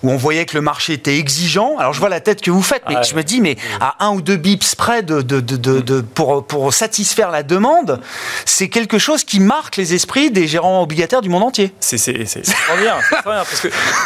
où 0.04 0.12
on 0.12 0.18
voyait 0.18 0.46
que 0.46 0.56
le 0.56 0.62
marché 0.62 0.94
était 0.94 1.18
exigeant. 1.18 1.78
Alors 1.78 1.94
je 1.94 2.00
vois 2.00 2.10
la 2.10 2.20
tête 2.22 2.42
que 2.42 2.52
vous 2.52 2.62
faites, 2.62 2.84
mais 2.88 2.96
je 3.04 3.16
me 3.16 3.24
dis, 3.24 3.42
mais 3.42 3.58
à 3.80 4.06
un 4.06 4.12
ou 4.12 4.22
deux 4.22 4.38
bips 4.38 4.76
près 4.76 5.04
de, 5.04 5.22
de, 5.22 6.02
pour, 6.02 6.46
pour 6.46 6.74
satisfaire 6.74 7.32
la 7.32 7.44
demande, 7.44 8.02
c'est 8.46 8.70
quelque 8.70 8.98
chose 8.98 9.24
qui 9.24 9.40
marque 9.40 9.78
les 9.78 9.94
esprits 9.94 10.32
des 10.32 10.48
gérants 10.48 10.82
obligataires 10.82 11.22
du 11.22 11.30
monde 11.30 11.44
entier. 11.44 11.74
C'est 11.86 11.98
très 11.98 12.78
bien, 12.82 12.98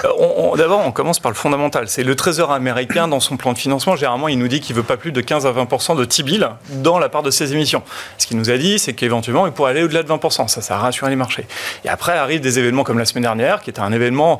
euh, 0.05 0.57
d'abord 0.57 0.81
on 0.85 0.91
commence 0.91 1.19
par 1.19 1.31
le 1.31 1.35
fondamental. 1.35 1.87
C'est 1.87 2.03
le 2.03 2.15
Trésor 2.15 2.51
américain 2.51 3.07
dans 3.07 3.21
son 3.21 3.37
plan 3.37 3.53
de 3.53 3.57
financement. 3.57 3.95
Généralement, 3.95 4.27
il 4.27 4.37
nous 4.37 4.49
dit 4.49 4.59
qu'il 4.59 4.75
veut 4.75 4.83
pas 4.83 4.97
plus 4.97 5.13
de 5.13 5.21
15 5.21 5.45
à 5.45 5.51
20 5.51 5.95
de 5.95 6.05
T-bill 6.05 6.49
dans 6.69 6.99
la 6.99 7.07
part 7.07 7.23
de 7.23 7.31
ses 7.31 7.53
émissions. 7.53 7.81
Ce 8.17 8.27
qu'il 8.27 8.37
nous 8.37 8.49
a 8.49 8.57
dit, 8.57 8.79
c'est 8.79 8.93
qu'éventuellement, 8.93 9.47
il 9.47 9.53
pourrait 9.53 9.71
aller 9.71 9.83
au-delà 9.83 10.03
de 10.03 10.07
20 10.07 10.29
Ça, 10.29 10.47
ça 10.47 10.75
a 10.75 10.79
rassuré 10.79 11.09
les 11.09 11.15
marchés. 11.15 11.47
Et 11.85 11.89
après 11.89 12.17
arrivent 12.17 12.41
des 12.41 12.59
événements 12.59 12.83
comme 12.83 12.99
la 12.99 13.05
semaine 13.05 13.23
dernière, 13.23 13.61
qui 13.61 13.69
était 13.69 13.79
un 13.79 13.93
événement 13.93 14.39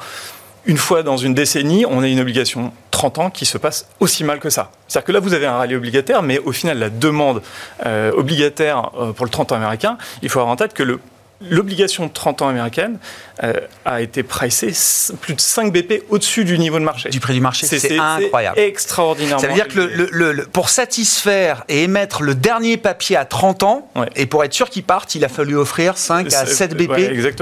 une 0.66 0.78
fois 0.78 1.04
dans 1.04 1.18
une 1.18 1.34
décennie, 1.34 1.86
on 1.86 2.04
a 2.04 2.08
une 2.08 2.20
obligation 2.20 2.74
30 2.92 3.18
ans 3.20 3.30
qui 3.30 3.46
se 3.46 3.58
passe 3.58 3.88
aussi 4.00 4.24
mal 4.24 4.40
que 4.40 4.50
ça. 4.50 4.72
C'est-à-dire 4.88 5.06
que 5.08 5.12
là, 5.14 5.20
vous 5.20 5.34
avez 5.34 5.46
un 5.46 5.58
rallye 5.58 5.76
obligataire, 5.76 6.22
mais 6.22 6.38
au 6.40 6.52
final, 6.52 6.78
la 6.78 6.90
demande 6.90 7.42
euh, 7.86 8.12
obligataire 8.12 8.92
euh, 9.00 9.14
pour 9.14 9.26
le 9.26 9.32
30 9.32 9.54
ans 9.54 9.56
américain, 9.56 9.98
il 10.22 10.30
faut 10.30 10.40
avoir 10.40 10.54
en 10.54 10.58
tête 10.58 10.74
que 10.74 10.84
le 10.84 11.00
l'obligation 11.42 12.06
de 12.06 12.12
30 12.12 12.42
ans 12.42 12.50
américaine 12.50 12.98
euh, 13.44 13.54
a 13.86 14.02
été 14.02 14.24
pricée 14.24 14.74
plus 15.22 15.34
de 15.34 15.42
5 15.42 15.72
BP 15.72 16.04
au-dessus 16.10 16.44
du 16.44 16.60
niveau 16.60 16.80
de 16.80 16.84
marché. 16.84 17.10
Du 17.10 17.20
prix 17.20 17.34
du 17.34 17.42
marché, 17.42 17.66
c'est 17.66 17.98
incroyable. 17.98 18.60
extraordinaire. 18.60 19.40
Ça 19.40 19.48
veut 19.48 19.54
dire 19.54 19.68
que 19.68 19.80
le, 19.80 20.46
pour 20.46 20.70
satisfaire 20.70 21.64
et 21.70 21.84
émettre 21.84 22.24
le 22.24 22.36
dernier 22.36 22.78
papier 22.78 23.16
à 23.16 23.26
30 23.26 23.64
ans, 23.64 23.92
et 24.16 24.26
pour 24.26 24.44
être 24.44 24.54
sûr 24.54 24.70
qu'il 24.70 24.84
parte, 24.84 25.16
il 25.16 25.24
a 25.24 25.30
fallu 25.30 25.56
offrir 25.56 25.98
5 25.98 26.34
à 26.34 26.46
7 26.46 26.76
BP 26.76 26.90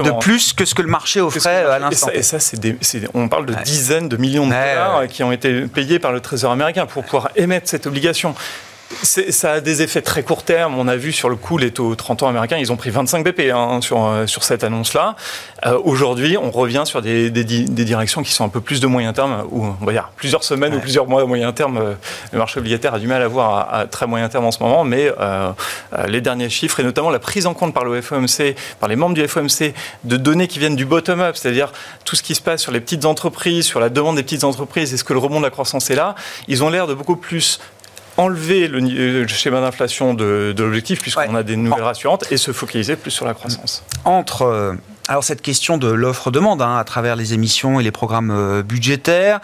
de 0.02 0.18
plus 0.20 0.52
que 0.52 0.64
ce 0.64 0.74
que 0.74 0.82
le 0.82 0.88
marché 0.88 1.20
offrait 1.20 1.64
à 1.64 1.78
l'instant. 1.78 2.10
Et 2.12 2.22
ça, 2.22 2.38
on 3.14 3.28
parle 3.28 3.46
de 3.46 3.54
dizaines 3.64 4.08
de 4.08 4.16
millions 4.16 4.46
de 4.46 4.52
dollars 4.52 5.06
qui 5.08 5.22
ont 5.22 5.32
été 5.32 5.62
payés 5.62 5.98
par 5.98 6.12
le 6.12 6.20
Trésor 6.20 6.52
américain 6.52 6.86
pour 6.86 7.04
pouvoir 7.04 7.30
émettre 7.36 7.68
cette 7.68 7.86
obligation 7.86 8.34
ça 9.02 9.52
a 9.52 9.60
des 9.60 9.82
effets 9.82 10.00
très 10.00 10.22
court 10.22 10.42
terme. 10.42 10.78
On 10.78 10.88
a 10.88 10.96
vu 10.96 11.12
sur 11.12 11.28
le 11.28 11.36
coup 11.36 11.58
les 11.58 11.70
taux 11.70 11.94
30 11.94 12.22
ans 12.22 12.28
américains, 12.28 12.56
ils 12.56 12.72
ont 12.72 12.76
pris 12.76 12.90
25 12.90 13.24
BP 13.24 13.50
hein, 13.52 13.80
sur, 13.82 14.04
euh, 14.04 14.26
sur 14.26 14.44
cette 14.44 14.64
annonce-là. 14.64 15.14
Euh, 15.66 15.78
aujourd'hui, 15.84 16.36
on 16.38 16.50
revient 16.50 16.84
sur 16.86 17.02
des, 17.02 17.30
des, 17.30 17.44
directions 17.44 18.22
qui 18.22 18.32
sont 18.32 18.44
un 18.44 18.48
peu 18.48 18.60
plus 18.60 18.80
de 18.80 18.86
moyen 18.86 19.12
terme, 19.12 19.44
ou 19.50 19.66
on 19.80 19.84
va 19.84 19.92
dire 19.92 20.10
plusieurs 20.16 20.42
semaines 20.42 20.74
ou 20.74 20.80
plusieurs 20.80 21.06
mois 21.06 21.22
de 21.22 21.26
moyen 21.26 21.52
terme. 21.52 21.76
Euh, 21.78 21.94
le 22.32 22.38
marché 22.38 22.60
obligataire 22.60 22.94
a 22.94 22.98
du 22.98 23.06
mal 23.06 23.22
à 23.22 23.28
voir 23.28 23.72
à, 23.72 23.86
très 23.86 24.06
moyen 24.06 24.28
terme 24.28 24.46
en 24.46 24.52
ce 24.52 24.62
moment, 24.62 24.84
mais 24.84 25.10
les 26.06 26.20
derniers 26.20 26.48
chiffres, 26.48 26.80
et 26.80 26.82
notamment 26.82 27.10
la 27.10 27.18
prise 27.18 27.46
en 27.46 27.54
compte 27.54 27.74
par 27.74 27.84
le 27.84 28.00
FOMC, 28.00 28.54
par 28.80 28.88
les 28.88 28.96
membres 28.96 29.14
du 29.14 29.26
FOMC, 29.26 29.74
de 30.04 30.16
données 30.16 30.48
qui 30.48 30.58
viennent 30.58 30.76
du 30.76 30.84
bottom-up, 30.84 31.36
c'est-à-dire 31.36 31.72
tout 32.04 32.16
ce 32.16 32.22
qui 32.22 32.34
se 32.34 32.40
passe 32.40 32.62
sur 32.62 32.72
les 32.72 32.80
petites 32.80 33.04
entreprises, 33.04 33.66
sur 33.66 33.80
la 33.80 33.88
demande 33.88 34.16
des 34.16 34.22
petites 34.22 34.44
entreprises, 34.44 34.92
est-ce 34.94 35.04
que 35.04 35.12
le 35.12 35.18
rebond 35.18 35.38
de 35.38 35.44
la 35.44 35.50
croissance 35.50 35.90
est 35.90 35.94
là, 35.94 36.14
ils 36.46 36.62
ont 36.62 36.70
l'air 36.70 36.86
de 36.86 36.94
beaucoup 36.94 37.16
plus 37.16 37.60
enlever 38.18 38.68
le, 38.68 39.26
schéma 39.28 39.60
d'inflation 39.60 40.12
de, 40.12 40.54
l'objectif, 40.58 41.00
puisqu'on 41.00 41.34
a 41.34 41.42
des 41.42 41.56
nouvelles 41.56 41.82
rassurantes, 41.82 42.30
et 42.30 42.36
se 42.36 42.52
focaliser 42.52 42.96
plus 42.96 43.10
sur 43.10 43.24
la 43.24 43.32
croissance. 43.32 43.84
Entre. 44.04 44.42
Euh, 44.42 44.74
alors 45.10 45.24
cette 45.24 45.40
question 45.40 45.78
de 45.78 45.88
l'offre-demande 45.88 46.60
hein, 46.60 46.76
à 46.76 46.84
travers 46.84 47.16
les 47.16 47.32
émissions 47.32 47.80
et 47.80 47.82
les 47.82 47.90
programmes 47.90 48.30
euh, 48.30 48.62
budgétaires, 48.62 49.40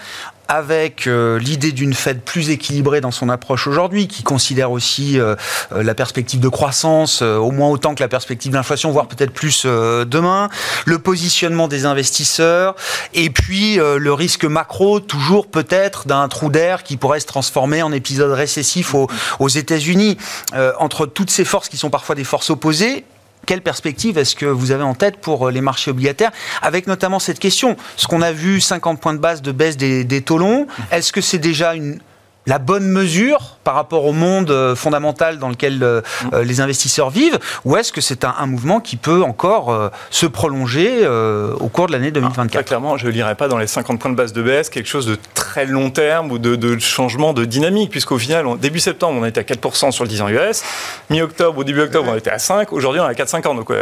avec 0.48 1.06
euh, 1.06 1.38
l'idée 1.38 1.72
d'une 1.72 1.94
Fed 1.94 2.20
plus 2.20 2.50
équilibrée 2.50 3.00
dans 3.00 3.10
son 3.10 3.28
approche 3.28 3.66
aujourd'hui, 3.66 4.08
qui 4.08 4.22
considère 4.22 4.70
aussi 4.70 5.18
euh, 5.18 5.34
euh, 5.72 5.82
la 5.82 5.94
perspective 5.94 6.40
de 6.40 6.48
croissance 6.48 7.22
au 7.22 7.50
moins 7.50 7.68
autant 7.68 7.94
que 7.94 8.02
la 8.02 8.08
perspective 8.08 8.52
d'inflation, 8.52 8.90
voire 8.90 9.08
peut-être 9.08 9.32
plus 9.32 9.64
demain, 9.64 10.48
le 10.84 10.98
positionnement 10.98 11.68
des 11.68 11.86
investisseurs, 11.86 12.74
et 13.12 13.30
puis 13.30 13.76
le 13.76 14.12
risque 14.12 14.44
macro, 14.44 15.00
toujours 15.00 15.46
peut-être 15.46 16.06
d'un 16.06 16.28
trou 16.28 16.50
d'air 16.50 16.82
qui 16.82 16.96
pourrait 16.96 17.20
se 17.20 17.26
transformer 17.26 17.82
en 17.82 17.92
épisode 17.92 18.32
récessif 18.32 18.94
aux, 18.94 19.08
aux 19.38 19.48
États-Unis. 19.48 20.18
entre 20.78 21.06
toutes 21.06 21.30
ces 21.30 21.44
forces 21.44 21.68
qui 21.68 21.76
sont 21.76 21.90
parfois 21.90 22.14
des 22.14 22.24
forces 22.24 22.50
opposées, 22.50 23.04
quelle 23.44 23.62
perspective 23.62 24.18
est-ce 24.18 24.34
que 24.34 24.46
vous 24.46 24.70
avez 24.70 24.82
en 24.82 24.94
tête 24.94 25.18
pour 25.18 25.48
euh, 25.48 25.50
les 25.50 25.60
marchés 25.60 25.90
obligataires 25.90 26.32
Avec 26.62 26.86
notamment 26.86 27.18
cette 27.18 27.38
question, 27.38 27.76
ce 27.96 28.06
qu'on 28.06 28.22
a 28.22 28.32
vu, 28.32 28.60
50 28.60 29.00
points 29.00 29.14
de 29.14 29.18
base 29.18 29.42
de 29.42 29.52
baisse 29.52 29.76
des, 29.76 30.04
des 30.04 30.22
taux 30.22 30.38
longs, 30.38 30.66
est-ce 30.90 31.12
que 31.12 31.20
c'est 31.20 31.38
déjà 31.38 31.74
une 31.74 32.00
la 32.46 32.58
bonne 32.58 32.86
mesure 32.86 33.53
par 33.64 33.74
rapport 33.74 34.04
au 34.04 34.12
monde 34.12 34.50
euh, 34.50 34.76
fondamental 34.76 35.38
dans 35.38 35.48
lequel 35.48 35.82
euh, 35.82 36.00
euh, 36.32 36.44
les 36.44 36.60
investisseurs 36.60 37.10
vivent 37.10 37.38
ou 37.64 37.76
est-ce 37.76 37.92
que 37.92 38.00
c'est 38.00 38.24
un, 38.24 38.46
mouvement 38.46 38.78
qui 38.78 38.96
peut 38.96 39.22
encore 39.22 39.90
se 40.10 40.26
prolonger 40.26 41.08
au 41.08 41.68
cours 41.68 41.86
de 41.86 41.92
l'année 41.92 42.10
2024 42.10 42.60
ah, 42.60 42.62
Clairement, 42.62 42.98
je 42.98 43.06
ne 43.06 43.12
lirai 43.12 43.34
pas 43.34 43.48
dans 43.48 43.56
les 43.56 43.66
50 43.66 43.98
points 43.98 44.10
de 44.10 44.16
base 44.16 44.34
de 44.34 44.42
baisse 44.42 44.68
quelque 44.68 44.86
chose 44.86 45.06
de 45.06 45.16
très 45.32 45.64
long 45.64 45.90
terme 45.90 46.30
ou 46.30 46.38
de, 46.38 46.78
changement 46.78 47.32
de 47.32 47.46
dynamique, 47.46 47.90
puisqu'au 47.90 48.18
final, 48.18 48.44
début 48.58 48.80
septembre, 48.80 49.18
on 49.20 49.24
était 49.24 49.40
à 49.40 49.42
4% 49.42 49.92
sur 49.92 50.04
le 50.04 50.10
10 50.10 50.22
ans 50.22 50.28
US, 50.28 50.62
mi-octobre 51.08 51.58
ou 51.58 51.64
début 51.64 51.80
octobre, 51.80 52.10
on 52.12 52.16
était 52.16 52.30
à 52.30 52.38
5, 52.38 52.72
aujourd'hui 52.72 53.00
on 53.00 53.08
est 53.08 53.20
à 53.20 53.24
4,50. 53.24 53.56
Donc 53.56 53.72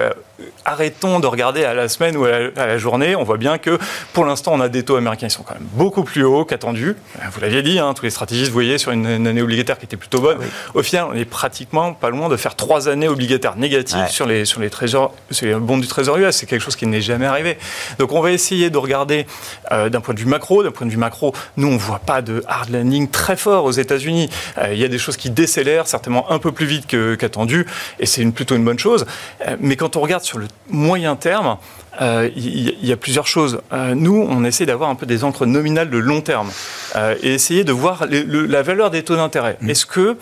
arrêtons 0.64 1.20
de 1.20 1.26
regarder 1.26 1.64
à 1.64 1.74
la 1.74 1.88
semaine 1.88 2.16
ou 2.16 2.24
à 2.24 2.50
la, 2.54 2.78
journée, 2.78 3.16
on 3.16 3.24
voit 3.24 3.36
bien 3.36 3.58
que 3.58 3.78
pour 4.12 4.24
l'instant, 4.24 4.52
on 4.54 4.60
a 4.60 4.68
des 4.68 4.84
taux 4.84 4.96
américains 4.96 5.26
qui 5.26 5.34
sont 5.34 5.42
quand 5.42 5.54
même 5.54 5.68
beaucoup 5.72 6.04
plus 6.04 6.24
hauts 6.24 6.44
qu'attendus. 6.44 6.94
Vous 7.32 7.40
l'aviez 7.40 7.62
dit, 7.62 7.78
hein, 7.78 7.94
tous 7.94 8.04
les 8.04 8.10
stratégistes 8.10 8.48
vous 8.48 8.54
voyez, 8.54 8.78
sur 8.78 8.92
une, 8.92 9.06
année 9.06 9.42
obligataire 9.42 9.71
qui 9.78 9.84
était 9.84 9.96
plutôt 9.96 10.20
bonne. 10.20 10.38
Au 10.74 10.82
final, 10.82 11.06
on 11.10 11.14
est 11.14 11.24
pratiquement 11.24 11.94
pas 11.94 12.10
loin 12.10 12.28
de 12.28 12.36
faire 12.36 12.54
trois 12.54 12.88
années 12.88 13.08
obligataires 13.08 13.56
négatives 13.56 14.08
sur, 14.08 14.26
les, 14.26 14.44
sur, 14.44 14.60
les 14.60 14.70
trésors, 14.70 15.14
sur 15.30 15.46
les 15.46 15.54
bons 15.54 15.78
du 15.78 15.86
trésor 15.86 16.16
US. 16.18 16.36
C'est 16.36 16.46
quelque 16.46 16.62
chose 16.62 16.76
qui 16.76 16.86
n'est 16.86 17.00
jamais 17.00 17.26
arrivé. 17.26 17.58
Donc 17.98 18.12
on 18.12 18.20
va 18.20 18.32
essayer 18.32 18.70
de 18.70 18.78
regarder 18.78 19.26
euh, 19.70 19.88
d'un 19.88 20.00
point 20.00 20.14
de 20.14 20.20
vue 20.20 20.26
macro. 20.26 20.62
D'un 20.62 20.70
point 20.70 20.86
de 20.86 20.92
vue 20.92 20.98
macro, 20.98 21.34
nous, 21.56 21.68
on 21.68 21.72
ne 21.72 21.78
voit 21.78 21.98
pas 22.00 22.22
de 22.22 22.42
hard 22.46 22.70
landing 22.70 23.08
très 23.08 23.36
fort 23.36 23.64
aux 23.64 23.72
États-Unis. 23.72 24.28
Euh, 24.58 24.72
il 24.72 24.78
y 24.78 24.84
a 24.84 24.88
des 24.88 24.98
choses 24.98 25.16
qui 25.16 25.30
décélèrent, 25.30 25.86
certainement 25.86 26.30
un 26.30 26.38
peu 26.38 26.52
plus 26.52 26.66
vite 26.66 26.86
qu'attendu, 27.18 27.66
et 27.98 28.06
c'est 28.06 28.22
une, 28.22 28.32
plutôt 28.32 28.56
une 28.56 28.64
bonne 28.64 28.78
chose. 28.78 29.06
Euh, 29.46 29.56
mais 29.60 29.76
quand 29.76 29.96
on 29.96 30.00
regarde 30.00 30.22
sur 30.24 30.38
le 30.38 30.46
moyen 30.70 31.16
terme, 31.16 31.56
euh, 32.00 32.30
il 32.34 32.86
y, 32.86 32.92
a 32.92 32.96
plusieurs 32.96 33.26
choses. 33.26 33.60
Euh, 33.72 33.94
nous, 33.94 34.26
on 34.28 34.44
essaie 34.44 34.64
d'avoir 34.64 34.88
un 34.88 34.94
peu 34.94 35.04
des 35.04 35.24
encres 35.24 35.44
nominales 35.44 35.90
de 35.90 35.98
long 35.98 36.22
terme 36.22 36.50
euh, 36.96 37.14
et 37.22 37.34
essayer 37.34 37.64
de 37.64 37.72
voir 37.72 38.06
la 38.08 38.62
valeur 38.62 38.90
des 38.90 39.02
taux 39.02 39.16
d'intérêt. 39.16 39.58
Mmh. 39.60 39.70
Est-ce 39.70 39.86
que 39.86 40.16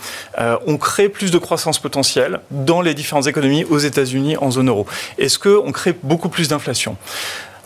on 0.67 0.79
crée 0.79 1.09
plus 1.09 1.31
de 1.31 1.39
croissance 1.39 1.79
potentielle 1.79 2.41
dans 2.51 2.81
les 2.81 2.95
différentes 2.95 3.27
économies 3.27 3.65
aux 3.65 3.79
États-Unis 3.79 4.37
en 4.37 4.51
zone 4.51 4.69
euro? 4.69 4.87
Est-ce 5.19 5.39
qu'on 5.39 5.73
crée 5.73 5.95
beaucoup 6.03 6.29
plus 6.29 6.49
d'inflation? 6.49 6.97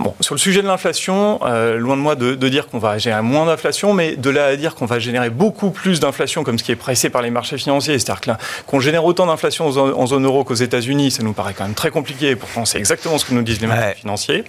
Bon, 0.00 0.14
sur 0.20 0.34
le 0.34 0.40
sujet 0.40 0.60
de 0.60 0.66
l'inflation, 0.66 1.38
euh, 1.44 1.78
loin 1.78 1.96
de 1.96 2.02
moi 2.02 2.16
de, 2.16 2.34
dire 2.48 2.66
qu'on 2.66 2.78
va 2.78 2.98
générer 2.98 3.22
moins 3.22 3.46
d'inflation, 3.46 3.94
mais 3.94 4.16
de 4.16 4.30
là 4.30 4.46
à 4.46 4.56
dire 4.56 4.74
qu'on 4.74 4.86
va 4.86 4.98
générer 4.98 5.30
beaucoup 5.30 5.70
plus 5.70 6.00
d'inflation, 6.00 6.42
comme 6.42 6.58
ce 6.58 6.64
qui 6.64 6.72
est 6.72 6.76
pressé 6.76 7.10
par 7.10 7.22
les 7.22 7.30
marchés 7.30 7.58
financiers, 7.58 7.98
c'est-à-dire 7.98 8.36
qu'on 8.66 8.80
génère 8.80 9.04
autant 9.04 9.26
d'inflation 9.26 9.66
en, 9.66 10.06
zone 10.06 10.24
euro 10.24 10.44
qu'aux 10.44 10.54
États-Unis, 10.54 11.12
ça 11.12 11.22
nous 11.22 11.32
paraît 11.32 11.54
quand 11.54 11.64
même 11.64 11.74
très 11.74 11.90
compliqué, 11.90 12.30
et 12.30 12.36
pourtant 12.36 12.64
c'est 12.64 12.78
exactement 12.78 13.18
ce 13.18 13.24
que 13.24 13.34
nous 13.34 13.42
disent 13.42 13.60
les 13.60 13.66
marchés 13.66 13.94
financiers. 13.94 14.44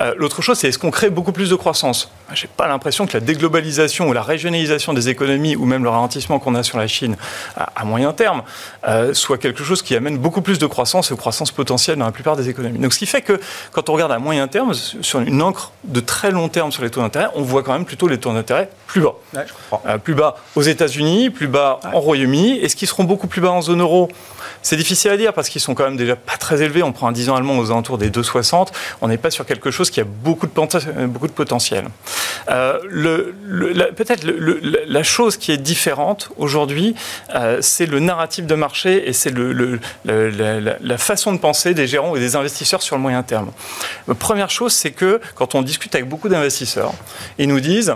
Euh, 0.00 0.14
l'autre 0.16 0.40
chose, 0.40 0.58
c'est 0.58 0.68
est-ce 0.68 0.78
qu'on 0.78 0.90
crée 0.90 1.10
beaucoup 1.10 1.32
plus 1.32 1.50
de 1.50 1.56
croissance? 1.56 2.10
J'ai 2.32 2.48
pas 2.48 2.68
l'impression 2.68 3.06
que 3.06 3.14
la 3.14 3.20
déglobalisation 3.20 4.08
ou 4.08 4.12
la 4.12 4.22
régionalisation 4.22 4.92
des 4.92 5.08
économies, 5.08 5.56
ou 5.56 5.64
même 5.64 5.82
le 5.82 5.90
ralentissement 5.90 6.38
qu'on 6.38 6.54
a 6.54 6.62
sur 6.62 6.78
la 6.78 6.86
Chine 6.86 7.16
à, 7.56 7.84
moyen 7.84 8.12
terme, 8.12 8.42
euh, 8.88 9.14
soit 9.14 9.38
quelque 9.38 9.64
chose 9.64 9.82
qui 9.82 9.94
amène 9.96 10.18
beaucoup 10.18 10.42
plus 10.42 10.58
de 10.58 10.66
croissance 10.66 11.10
et 11.10 11.14
de 11.14 11.18
croissance 11.18 11.50
potentielle 11.50 11.98
dans 11.98 12.06
la 12.06 12.12
plupart 12.12 12.36
des 12.36 12.48
économies. 12.48 12.78
Donc 12.78 12.92
ce 12.92 12.98
qui 12.98 13.06
fait 13.06 13.22
que 13.22 13.40
quand 13.72 13.88
on 13.88 13.92
regarde 13.92 14.12
à 14.12 14.18
moyen 14.18 14.48
terme, 14.48 14.74
sur 14.76 15.20
une 15.20 15.42
encre 15.42 15.72
de 15.84 16.00
très 16.00 16.30
long 16.30 16.48
terme 16.48 16.72
sur 16.72 16.82
les 16.82 16.90
taux 16.90 17.00
d'intérêt, 17.00 17.28
on 17.34 17.42
voit 17.42 17.62
quand 17.62 17.72
même 17.72 17.84
plutôt 17.84 18.08
les 18.08 18.18
taux 18.18 18.32
d'intérêt 18.32 18.68
plus 18.86 19.00
bas. 19.00 19.14
Euh, 19.86 19.98
plus 19.98 20.14
bas 20.14 20.36
aux 20.54 20.62
États-Unis, 20.62 21.30
plus 21.30 21.48
bas 21.48 21.80
en 21.92 22.00
Royaume-Uni. 22.00 22.58
Est-ce 22.60 22.76
qu'ils 22.76 22.88
seront 22.88 23.04
beaucoup 23.04 23.26
plus 23.26 23.40
bas 23.40 23.50
en 23.50 23.62
zone 23.62 23.80
euro? 23.80 24.08
C'est 24.62 24.76
difficile 24.76 25.10
à 25.12 25.16
dire 25.16 25.32
parce 25.32 25.48
qu'ils 25.48 25.60
sont 25.60 25.74
quand 25.74 25.84
même 25.84 25.96
déjà 25.96 26.16
pas 26.16 26.36
très 26.36 26.62
élevés. 26.62 26.82
On 26.82 26.92
prend 26.92 27.08
un 27.08 27.12
10 27.12 27.30
ans 27.30 27.36
allemand 27.36 27.56
aux 27.58 27.70
alentours 27.70 27.98
des 27.98 28.10
2,60. 28.10 28.68
On 29.00 29.08
n'est 29.08 29.16
pas 29.16 29.30
sur 29.30 29.46
quelque 29.46 29.70
chose 29.70 29.90
qui 29.90 30.00
a 30.00 30.04
beaucoup 30.04 30.46
de, 30.46 30.52
euh, 30.56 31.06
beaucoup 31.06 31.28
de 31.28 31.32
potentiel. 31.32 31.84
Euh, 32.50 32.78
Peut-être 33.96 34.26
la 34.26 35.02
chose 35.02 35.36
qui 35.36 35.52
est 35.52 35.56
différente 35.56 36.30
aujourd'hui, 36.36 36.94
euh, 37.34 37.58
c'est 37.60 37.86
le 37.86 38.00
narratif 38.00 38.46
de 38.46 38.54
marché 38.54 39.08
et 39.08 39.12
c'est 39.12 39.30
le, 39.30 39.78
la, 40.04 40.60
la, 40.80 40.98
façon 40.98 41.32
de 41.32 41.38
penser 41.38 41.74
des 41.74 41.86
gérants 41.86 42.16
et 42.16 42.20
des 42.20 42.36
investisseurs 42.36 42.82
sur 42.82 42.96
le 42.96 43.02
moyen 43.02 43.22
terme. 43.22 43.50
première 44.18 44.50
chose, 44.50 44.65
c'est 44.74 44.90
que 44.90 45.20
quand 45.34 45.54
on 45.54 45.62
discute 45.62 45.94
avec 45.94 46.08
beaucoup 46.08 46.28
d'investisseurs, 46.28 46.92
ils 47.38 47.48
nous 47.48 47.60
disent 47.60 47.94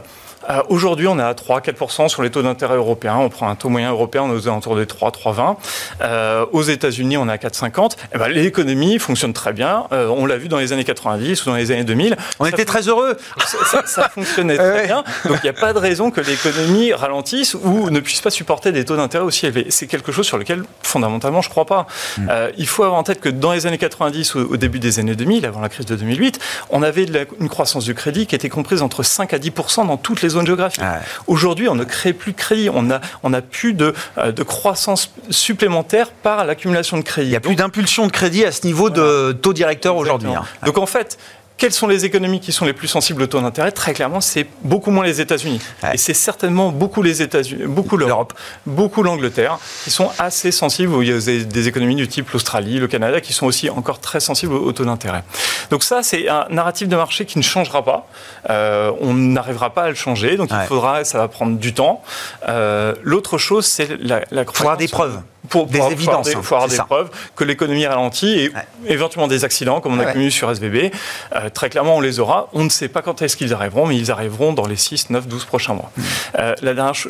euh, 0.50 0.62
aujourd'hui, 0.68 1.06
on 1.06 1.18
est 1.18 1.22
à 1.22 1.32
3-4% 1.32 2.08
sur 2.08 2.22
les 2.22 2.30
taux 2.30 2.42
d'intérêt 2.42 2.76
européens. 2.76 3.16
On 3.16 3.28
prend 3.28 3.48
un 3.48 3.54
taux 3.54 3.68
moyen 3.68 3.90
européen, 3.90 4.22
on 4.22 4.30
est 4.30 4.36
aux 4.36 4.48
alentours 4.48 4.76
des 4.76 4.86
3, 4.86 5.10
3,20. 5.10 5.56
Euh, 6.02 6.46
aux 6.52 6.62
États-Unis, 6.62 7.16
on 7.16 7.28
est 7.28 7.32
à 7.32 7.36
4,50. 7.36 7.92
Eh 8.14 8.18
ben, 8.18 8.28
l'économie 8.28 8.98
fonctionne 8.98 9.32
très 9.32 9.52
bien. 9.52 9.86
Euh, 9.92 10.08
on 10.08 10.26
l'a 10.26 10.36
vu 10.36 10.48
dans 10.48 10.58
les 10.58 10.72
années 10.72 10.84
90 10.84 11.46
ou 11.46 11.50
dans 11.50 11.56
les 11.56 11.70
années 11.70 11.84
2000. 11.84 12.16
On 12.40 12.46
était 12.46 12.64
très 12.64 12.88
heureux. 12.88 13.16
Ça, 13.86 14.08
fonctionnait 14.08 14.56
très 14.56 14.86
bien. 14.86 15.04
Donc, 15.24 15.38
il 15.42 15.44
n'y 15.44 15.50
a 15.50 15.60
pas 15.60 15.72
de 15.72 15.78
raison 15.78 16.10
que 16.10 16.20
l'économie 16.20 16.92
ralentisse 16.92 17.54
ou 17.54 17.90
ne 17.90 18.00
puisse 18.00 18.20
pas 18.20 18.30
supporter 18.30 18.72
des 18.72 18.84
taux 18.84 18.96
d'intérêt 18.96 19.24
aussi 19.24 19.46
élevés. 19.46 19.66
C'est 19.70 19.86
quelque 19.86 20.12
chose 20.12 20.26
sur 20.26 20.38
lequel, 20.38 20.64
fondamentalement, 20.82 21.42
je 21.42 21.48
ne 21.48 21.52
crois 21.52 21.66
pas. 21.66 21.86
Hmm. 22.18 22.28
il 22.56 22.66
faut 22.66 22.82
avoir 22.82 22.98
en 22.98 23.02
tête 23.02 23.20
que 23.20 23.28
dans 23.28 23.52
les 23.52 23.66
années 23.66 23.78
90 23.78 24.34
ou 24.34 24.38
au 24.52 24.56
début 24.56 24.78
des 24.78 24.98
années 24.98 25.14
2000, 25.14 25.46
avant 25.46 25.60
la 25.60 25.68
crise 25.68 25.86
de 25.86 25.96
2008, 25.96 26.38
on 26.70 26.82
avait 26.82 27.06
une 27.40 27.48
croissance 27.48 27.84
du 27.84 27.94
crédit 27.94 28.26
qui 28.26 28.34
était 28.34 28.48
comprise 28.48 28.82
entre 28.82 29.02
5 29.02 29.32
à 29.32 29.38
10% 29.38 29.86
dans 29.86 29.96
toutes 29.96 30.22
les 30.22 30.30
zones 30.30 30.39
géographique. 30.46 30.82
Aujourd'hui, 31.26 31.68
on 31.68 31.74
ne 31.74 31.84
crée 31.84 32.12
plus 32.12 32.32
de 32.32 32.36
crédit, 32.36 32.70
on 32.70 32.82
n'a 32.82 33.00
on 33.22 33.32
a 33.32 33.40
plus 33.42 33.74
de, 33.74 33.94
euh, 34.18 34.32
de, 34.32 34.42
croissance 34.42 35.12
supplémentaire 35.30 36.10
par 36.10 36.44
l'accumulation 36.44 36.96
de 36.96 37.02
crédit. 37.02 37.28
Il 37.28 37.30
n'y 37.30 37.36
a 37.36 37.40
plus 37.40 37.56
d'impulsion 37.56 38.06
de 38.06 38.12
crédit 38.12 38.44
à 38.44 38.52
ce 38.52 38.66
niveau 38.66 38.90
de 38.90 39.32
taux 39.32 39.52
directeur 39.52 39.96
aujourd'hui. 39.96 40.30
Hein. 40.30 40.44
Donc 40.64 40.78
en 40.78 40.86
fait, 40.86 41.18
quelles 41.60 41.72
sont 41.74 41.86
les 41.86 42.06
économies 42.06 42.40
qui 42.40 42.52
sont 42.52 42.64
les 42.64 42.72
plus 42.72 42.88
sensibles 42.88 43.20
au 43.22 43.26
taux 43.26 43.40
d'intérêt 43.40 43.70
Très 43.70 43.92
clairement, 43.92 44.22
c'est 44.22 44.46
beaucoup 44.62 44.90
moins 44.90 45.04
les 45.04 45.20
États-Unis. 45.20 45.60
Et 45.92 45.98
c'est 45.98 46.14
certainement 46.14 46.70
beaucoup 46.72 47.02
les 47.02 47.20
États-Unis, 47.20 47.64
beaucoup 47.66 47.98
l'Europe, 47.98 48.32
beaucoup 48.64 49.02
l'Angleterre, 49.02 49.58
qui 49.84 49.90
sont 49.90 50.10
assez 50.18 50.52
sensibles. 50.52 50.94
Il 51.02 51.08
y 51.08 51.12
a 51.12 51.44
des 51.44 51.68
économies 51.68 51.96
du 51.96 52.08
type 52.08 52.30
l'Australie, 52.30 52.78
le 52.78 52.88
Canada, 52.88 53.20
qui 53.20 53.34
sont 53.34 53.44
aussi 53.44 53.68
encore 53.68 54.00
très 54.00 54.20
sensibles 54.20 54.54
au 54.54 54.72
taux 54.72 54.86
d'intérêt. 54.86 55.22
Donc 55.70 55.84
ça, 55.84 56.02
c'est 56.02 56.30
un 56.30 56.46
narratif 56.48 56.88
de 56.88 56.96
marché 56.96 57.26
qui 57.26 57.36
ne 57.36 57.44
changera 57.44 57.84
pas. 57.84 58.08
Euh, 58.48 58.90
on 59.02 59.12
n'arrivera 59.12 59.74
pas 59.74 59.82
à 59.82 59.88
le 59.90 59.94
changer. 59.94 60.38
Donc 60.38 60.48
il 60.50 60.66
faudra, 60.66 61.04
ça 61.04 61.18
va 61.18 61.28
prendre 61.28 61.58
du 61.58 61.74
temps. 61.74 62.02
Euh, 62.48 62.94
l'autre 63.02 63.36
chose, 63.36 63.66
c'est 63.66 64.00
la, 64.00 64.22
la 64.30 64.46
croissance. 64.46 64.78
des 64.78 64.88
preuves 64.88 65.20
pour, 65.50 65.66
des 65.66 65.80
évidences. 65.92 66.30
Faut 66.30 66.54
avoir 66.54 66.68
des, 66.68 66.76
preuves 66.76 67.10
que 67.36 67.44
l'économie 67.44 67.86
ralentit 67.86 68.38
et 68.38 68.52
éventuellement 68.86 69.28
des 69.28 69.44
accidents, 69.44 69.80
comme 69.80 69.98
on 69.98 70.00
a 70.00 70.12
connu 70.12 70.30
sur 70.30 70.50
SVB. 70.50 70.92
Euh, 71.34 71.49
très 71.50 71.70
clairement, 71.70 71.96
on 71.96 72.00
les 72.00 72.20
aura. 72.20 72.48
On 72.52 72.64
ne 72.64 72.68
sait 72.68 72.88
pas 72.88 73.02
quand 73.02 73.22
est-ce 73.22 73.36
qu'ils 73.36 73.52
arriveront, 73.52 73.86
mais 73.86 73.96
ils 73.96 74.10
arriveront 74.10 74.52
dans 74.52 74.66
les 74.66 74.76
6, 74.76 75.10
9, 75.10 75.26
12 75.26 75.44
prochains 75.44 75.74
mois. 75.74 75.90
Mm. 75.96 76.02
Euh, 76.38 76.54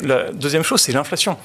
la, 0.03 0.31
deuxième 0.31 0.63
chose, 0.63 0.81
c'est 0.81 0.91
l'inflation 0.91 1.37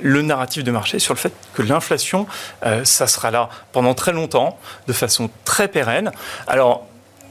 le 0.00 0.22
narratif 0.22 0.64
de 0.64 0.72
marché 0.72 0.98
sur 0.98 1.14
le 1.14 1.18
fait 1.18 1.32
que 1.54 1.62
l'inflation, 1.62 2.26
euh, 2.64 2.82
ça 2.82 3.06
sera 3.06 3.30
là 3.30 3.50
pendant 3.72 3.94
très 3.94 4.12
longtemps, 4.12 4.58
de 4.88 4.92
façon 4.92 5.30
très 5.44 5.68
pérenne. 5.68 6.10
Alors, 6.48 6.86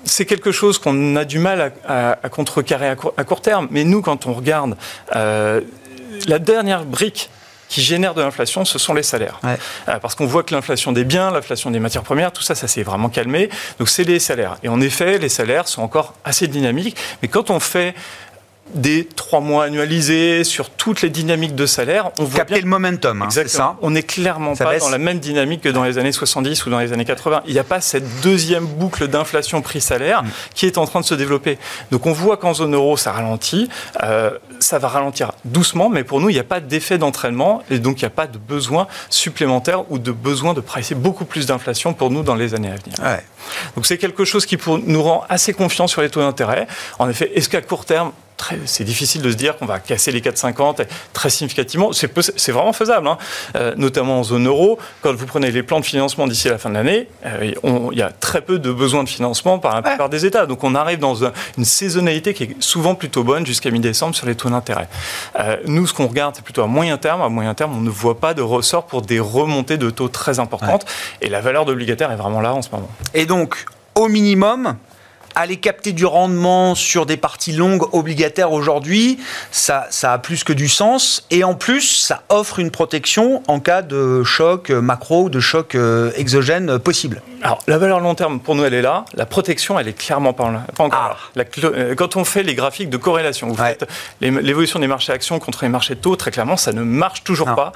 c'est 0.05 0.25
quelque 0.25 0.51
chose 0.51 0.77
qu'on 0.77 1.15
a 1.15 1.25
du 1.25 1.39
mal 1.39 1.73
à, 1.87 2.15
contrecarrer 2.29 2.87
à 2.87 2.95
court, 2.95 3.41
terme, 3.41 3.67
mais 3.71 3.83
nous, 3.83 4.01
quand 4.01 4.25
on 4.25 4.33
regarde 4.33 4.77
la 5.11 6.39
dernière 6.39 6.85
brique 6.85 7.29
qui 7.71 7.81
génère 7.81 8.13
de 8.13 8.21
l'inflation, 8.21 8.65
ce 8.65 8.77
sont 8.77 8.93
les 8.93 9.01
salaires. 9.01 9.39
Euh, 9.45 9.55
parce 10.01 10.13
qu'on 10.13 10.25
voit 10.25 10.43
que 10.43 10.53
l'inflation 10.53 10.91
des 10.91 11.05
biens, 11.05 11.31
l'inflation 11.31 11.71
des 11.71 11.79
matières 11.79 12.03
premières, 12.03 12.33
tout 12.33 12.41
ça, 12.41 12.53
ça 12.53 12.67
s'est 12.67 12.83
vraiment 12.83 13.07
calmé. 13.07 13.49
Donc 13.79 13.87
c'est 13.87 14.03
les 14.03 14.19
salaires. 14.19 14.57
Et 14.61 14.67
en 14.67 14.81
effet, 14.81 15.17
les 15.17 15.29
salaires 15.29 15.69
sont 15.69 15.81
encore 15.81 16.13
assez 16.25 16.49
dynamiques. 16.49 16.97
Mais 17.21 17.29
quand 17.29 17.49
on 17.49 17.61
fait 17.61 17.95
des 18.73 19.07
trois 19.15 19.39
mois 19.39 19.65
annualisés 19.65 20.43
sur 20.43 20.69
toutes 20.69 21.01
les 21.01 21.09
dynamiques 21.09 21.55
de 21.55 21.65
salaire. 21.65 22.11
On 22.19 22.23
voit 22.23 22.39
Capter 22.39 22.61
le 22.61 22.67
momentum, 22.67 23.21
hein, 23.21 23.27
c'est 23.29 23.47
ça 23.47 23.77
On 23.81 23.91
n'est 23.91 24.03
clairement 24.03 24.55
pas 24.55 24.77
dans 24.77 24.89
la 24.89 24.97
même 24.97 25.19
dynamique 25.19 25.61
que 25.61 25.69
dans 25.69 25.83
les 25.83 25.97
années 25.97 26.11
70 26.11 26.65
ou 26.65 26.69
dans 26.69 26.79
les 26.79 26.93
années 26.93 27.05
80. 27.05 27.43
Il 27.47 27.53
n'y 27.53 27.59
a 27.59 27.63
pas 27.63 27.81
cette 27.81 28.21
deuxième 28.21 28.65
boucle 28.65 29.07
d'inflation 29.07 29.61
prix-salaire 29.61 30.23
mm. 30.23 30.29
qui 30.55 30.65
est 30.65 30.77
en 30.77 30.85
train 30.85 31.01
de 31.01 31.05
se 31.05 31.15
développer. 31.15 31.57
Donc 31.91 32.05
on 32.05 32.11
voit 32.11 32.37
qu'en 32.37 32.53
zone 32.53 32.75
euro, 32.75 32.97
ça 32.97 33.11
ralentit. 33.11 33.69
Euh, 34.03 34.31
ça 34.59 34.79
va 34.79 34.87
ralentir 34.87 35.31
doucement, 35.45 35.89
mais 35.89 36.03
pour 36.03 36.21
nous, 36.21 36.29
il 36.29 36.33
n'y 36.33 36.39
a 36.39 36.43
pas 36.43 36.59
d'effet 36.59 36.97
d'entraînement 36.97 37.63
et 37.69 37.79
donc 37.79 38.01
il 38.01 38.05
n'y 38.05 38.07
a 38.07 38.11
pas 38.11 38.27
de 38.27 38.37
besoin 38.37 38.87
supplémentaire 39.09 39.89
ou 39.91 39.99
de 39.99 40.11
besoin 40.11 40.53
de 40.53 40.61
pricer 40.61 40.95
beaucoup 40.95 41.25
plus 41.25 41.45
d'inflation 41.45 41.93
pour 41.93 42.11
nous 42.11 42.23
dans 42.23 42.35
les 42.35 42.53
années 42.53 42.71
à 42.71 42.75
venir. 42.75 43.19
Donc 43.75 43.85
c'est 43.85 43.97
quelque 43.97 44.25
chose 44.25 44.45
qui 44.45 44.57
nous 44.85 45.03
rend 45.03 45.23
assez 45.29 45.53
confiants 45.53 45.87
sur 45.87 46.01
les 46.01 46.09
taux 46.09 46.21
d'intérêt. 46.21 46.67
En 46.99 47.09
effet, 47.09 47.31
est-ce 47.35 47.49
qu'à 47.49 47.61
court 47.61 47.85
terme, 47.85 48.11
c'est 48.65 48.83
difficile 48.83 49.21
de 49.21 49.31
se 49.31 49.35
dire 49.35 49.57
qu'on 49.57 49.65
va 49.65 49.79
casser 49.79 50.11
les 50.11 50.21
4,50 50.21 50.85
très 51.13 51.29
significativement. 51.29 51.91
C'est 51.93 52.51
vraiment 52.51 52.73
faisable, 52.73 53.07
hein. 53.07 53.17
euh, 53.55 53.73
notamment 53.77 54.19
en 54.19 54.23
zone 54.23 54.47
euro. 54.47 54.79
Quand 55.01 55.13
vous 55.13 55.25
prenez 55.25 55.51
les 55.51 55.63
plans 55.63 55.79
de 55.79 55.85
financement 55.85 56.27
d'ici 56.27 56.49
la 56.49 56.57
fin 56.57 56.69
de 56.69 56.75
l'année, 56.75 57.07
euh, 57.25 57.51
il 57.91 57.97
y 57.97 58.01
a 58.01 58.11
très 58.11 58.41
peu 58.41 58.59
de 58.59 58.71
besoins 58.71 59.03
de 59.03 59.09
financement 59.09 59.59
par 59.59 59.75
la 59.75 59.81
plupart 59.81 60.09
des 60.09 60.25
États. 60.25 60.45
Donc 60.45 60.63
on 60.63 60.75
arrive 60.75 60.99
dans 60.99 61.15
une 61.57 61.65
saisonnalité 61.65 62.33
qui 62.33 62.43
est 62.43 62.61
souvent 62.61 62.95
plutôt 62.95 63.23
bonne 63.23 63.45
jusqu'à 63.45 63.71
mi-décembre 63.71 64.15
sur 64.15 64.27
les 64.27 64.35
taux 64.35 64.49
d'intérêt. 64.49 64.87
Euh, 65.39 65.57
nous, 65.65 65.87
ce 65.87 65.93
qu'on 65.93 66.07
regarde, 66.07 66.35
c'est 66.35 66.43
plutôt 66.43 66.63
à 66.63 66.67
moyen 66.67 66.97
terme. 66.97 67.21
À 67.21 67.29
moyen 67.29 67.53
terme, 67.53 67.75
on 67.77 67.81
ne 67.81 67.89
voit 67.89 68.19
pas 68.19 68.33
de 68.33 68.41
ressort 68.41 68.85
pour 68.85 69.01
des 69.01 69.19
remontées 69.19 69.77
de 69.77 69.89
taux 69.89 70.07
très 70.07 70.39
importantes. 70.39 70.85
Et 71.21 71.29
la 71.29 71.41
valeur 71.41 71.65
d'obligataire 71.65 72.11
est 72.11 72.15
vraiment 72.15 72.41
là 72.41 72.53
en 72.53 72.61
ce 72.61 72.69
moment. 72.71 72.89
Et 73.13 73.25
donc, 73.25 73.65
au 73.95 74.07
minimum, 74.07 74.77
aller 75.35 75.57
capter 75.57 75.93
du 75.93 76.05
rendement 76.05 76.75
sur 76.75 77.05
des 77.05 77.17
parties 77.17 77.53
longues 77.53 77.83
obligataires 77.93 78.51
aujourd'hui, 78.51 79.19
ça, 79.51 79.87
ça 79.89 80.13
a 80.13 80.17
plus 80.17 80.43
que 80.43 80.53
du 80.53 80.69
sens. 80.69 81.25
Et 81.31 81.43
en 81.43 81.55
plus, 81.55 81.81
ça 81.81 82.23
offre 82.29 82.59
une 82.59 82.71
protection 82.71 83.43
en 83.47 83.59
cas 83.59 83.81
de 83.81 84.23
choc 84.23 84.69
macro, 84.69 85.29
de 85.29 85.39
choc 85.39 85.75
euh, 85.75 86.11
exogène 86.15 86.79
possible. 86.79 87.21
Alors, 87.41 87.59
la 87.67 87.77
valeur 87.77 87.99
long 87.99 88.15
terme, 88.15 88.39
pour 88.39 88.55
nous, 88.55 88.63
elle 88.63 88.73
est 88.73 88.81
là. 88.81 89.05
La 89.13 89.25
protection, 89.25 89.79
elle 89.79 89.87
est 89.87 89.97
clairement 89.97 90.33
pas, 90.33 90.51
pas 90.75 90.83
encore 90.83 91.17
là. 91.35 91.43
Ah. 91.43 91.59
Euh, 91.63 91.95
quand 91.95 92.15
on 92.15 92.23
fait 92.23 92.43
les 92.43 92.55
graphiques 92.55 92.89
de 92.89 92.97
corrélation, 92.97 93.47
vous 93.47 93.55
faites 93.55 93.85
l'évolution 94.21 94.79
des 94.79 94.87
marchés 94.87 95.11
actions 95.11 95.39
contre 95.39 95.63
les 95.63 95.69
marchés 95.69 95.95
taux, 95.95 96.15
très 96.15 96.31
clairement, 96.31 96.57
ça 96.57 96.71
ne 96.71 96.81
marche 96.81 97.23
toujours 97.23 97.55
pas 97.55 97.71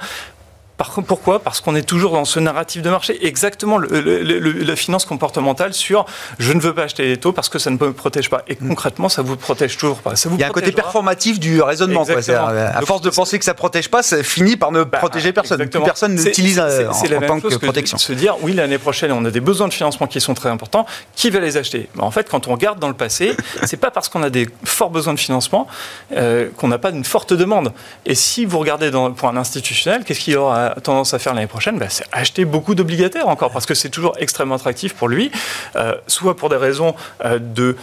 pourquoi? 0.76 1.40
Parce 1.40 1.60
qu'on 1.60 1.74
est 1.74 1.82
toujours 1.82 2.12
dans 2.12 2.24
ce 2.24 2.38
narratif 2.38 2.82
de 2.82 2.90
marché, 2.90 3.26
exactement 3.26 3.78
le, 3.78 3.88
la 3.88 4.76
finance 4.76 5.04
comportementale 5.04 5.72
sur 5.72 6.04
je 6.38 6.52
ne 6.52 6.60
veux 6.60 6.74
pas 6.74 6.82
acheter 6.82 7.06
les 7.06 7.16
taux 7.16 7.32
parce 7.32 7.48
que 7.48 7.58
ça 7.58 7.70
ne 7.70 7.76
me 7.78 7.92
protège 7.92 8.28
pas. 8.28 8.42
Et 8.48 8.56
mm. 8.60 8.68
concrètement, 8.68 9.08
ça 9.08 9.22
vous 9.22 9.36
protège 9.36 9.76
toujours 9.76 9.98
pas. 9.98 10.16
Ça 10.16 10.28
vous 10.28 10.36
Il 10.36 10.40
y 10.40 10.44
a 10.44 10.48
un 10.48 10.50
côté 10.50 10.72
performatif 10.72 11.40
du 11.40 11.62
raisonnement. 11.62 12.04
Quoi. 12.04 12.16
À, 12.16 12.82
force 12.82 13.00
de 13.00 13.10
penser 13.10 13.38
que 13.38 13.44
ça 13.44 13.54
protège 13.54 13.88
pas, 13.88 14.02
ça 14.02 14.22
finit 14.22 14.56
par 14.56 14.70
ne 14.70 14.84
bah, 14.84 14.98
protéger 14.98 15.32
personne. 15.32 15.66
Plus 15.66 15.80
personne 15.80 16.14
n'utilise 16.14 16.58
euh, 16.58 16.88
en, 16.88 16.92
en 16.92 17.26
tant 17.26 17.40
que, 17.40 17.48
que 17.48 17.54
protection. 17.56 17.98
se 17.98 18.12
dire 18.12 18.36
oui, 18.42 18.52
l'année 18.52 18.78
prochaine, 18.78 19.12
on 19.12 19.24
a 19.24 19.30
des 19.30 19.40
besoins 19.40 19.68
de 19.68 19.74
financement 19.74 20.06
qui 20.06 20.20
sont 20.20 20.34
très 20.34 20.48
importants. 20.50 20.86
Qui 21.14 21.30
va 21.30 21.40
les 21.40 21.56
acheter? 21.56 21.88
En 21.98 22.10
fait, 22.10 22.28
quand 22.28 22.48
on 22.48 22.52
regarde 22.52 22.78
dans 22.78 22.88
le 22.88 22.94
passé, 22.94 23.34
c'est 23.64 23.78
pas 23.78 23.90
parce 23.90 24.08
qu'on 24.08 24.22
a 24.22 24.30
des 24.30 24.48
forts 24.64 24.90
besoins 24.90 25.14
de 25.14 25.20
financement 25.20 25.66
euh, 26.12 26.48
qu'on 26.56 26.68
n'a 26.68 26.78
pas 26.78 26.90
une 26.90 27.04
forte 27.04 27.32
demande. 27.32 27.72
Et 28.04 28.14
si 28.14 28.44
vous 28.44 28.58
regardez 28.58 28.90
dans, 28.90 29.10
pour 29.12 29.28
un 29.28 29.36
institutionnel, 29.36 30.04
qu'est-ce 30.04 30.20
qu'il 30.20 30.34
y 30.34 30.36
aura? 30.36 30.65
A 30.66 30.80
tendance 30.80 31.14
à 31.14 31.18
faire 31.18 31.34
l'année 31.34 31.46
prochaine, 31.46 31.78
bah, 31.78 31.86
c'est 31.88 32.04
acheter 32.12 32.44
beaucoup 32.44 32.74
d'obligataires 32.74 33.28
encore, 33.28 33.50
parce 33.50 33.66
que 33.66 33.74
c'est 33.74 33.90
toujours 33.90 34.14
extrêmement 34.18 34.56
attractif 34.56 34.94
pour 34.94 35.08
lui, 35.08 35.30
euh, 35.76 35.94
soit 36.06 36.36
pour 36.36 36.48
des 36.48 36.56
raisons 36.56 36.94
euh, 37.24 37.38
de, 37.38 37.76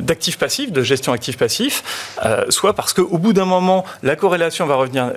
d'actifs 0.00 0.38
passifs, 0.38 0.72
de 0.72 0.82
gestion 0.82 1.12
actifs 1.12 1.36
passifs, 1.36 1.82
euh, 2.24 2.44
soit 2.48 2.74
parce 2.74 2.92
qu'au 2.92 3.18
bout 3.18 3.32
d'un 3.32 3.44
moment, 3.44 3.84
la 4.02 4.16
corrélation 4.16 4.66
va 4.66 4.74
revenir 4.74 5.12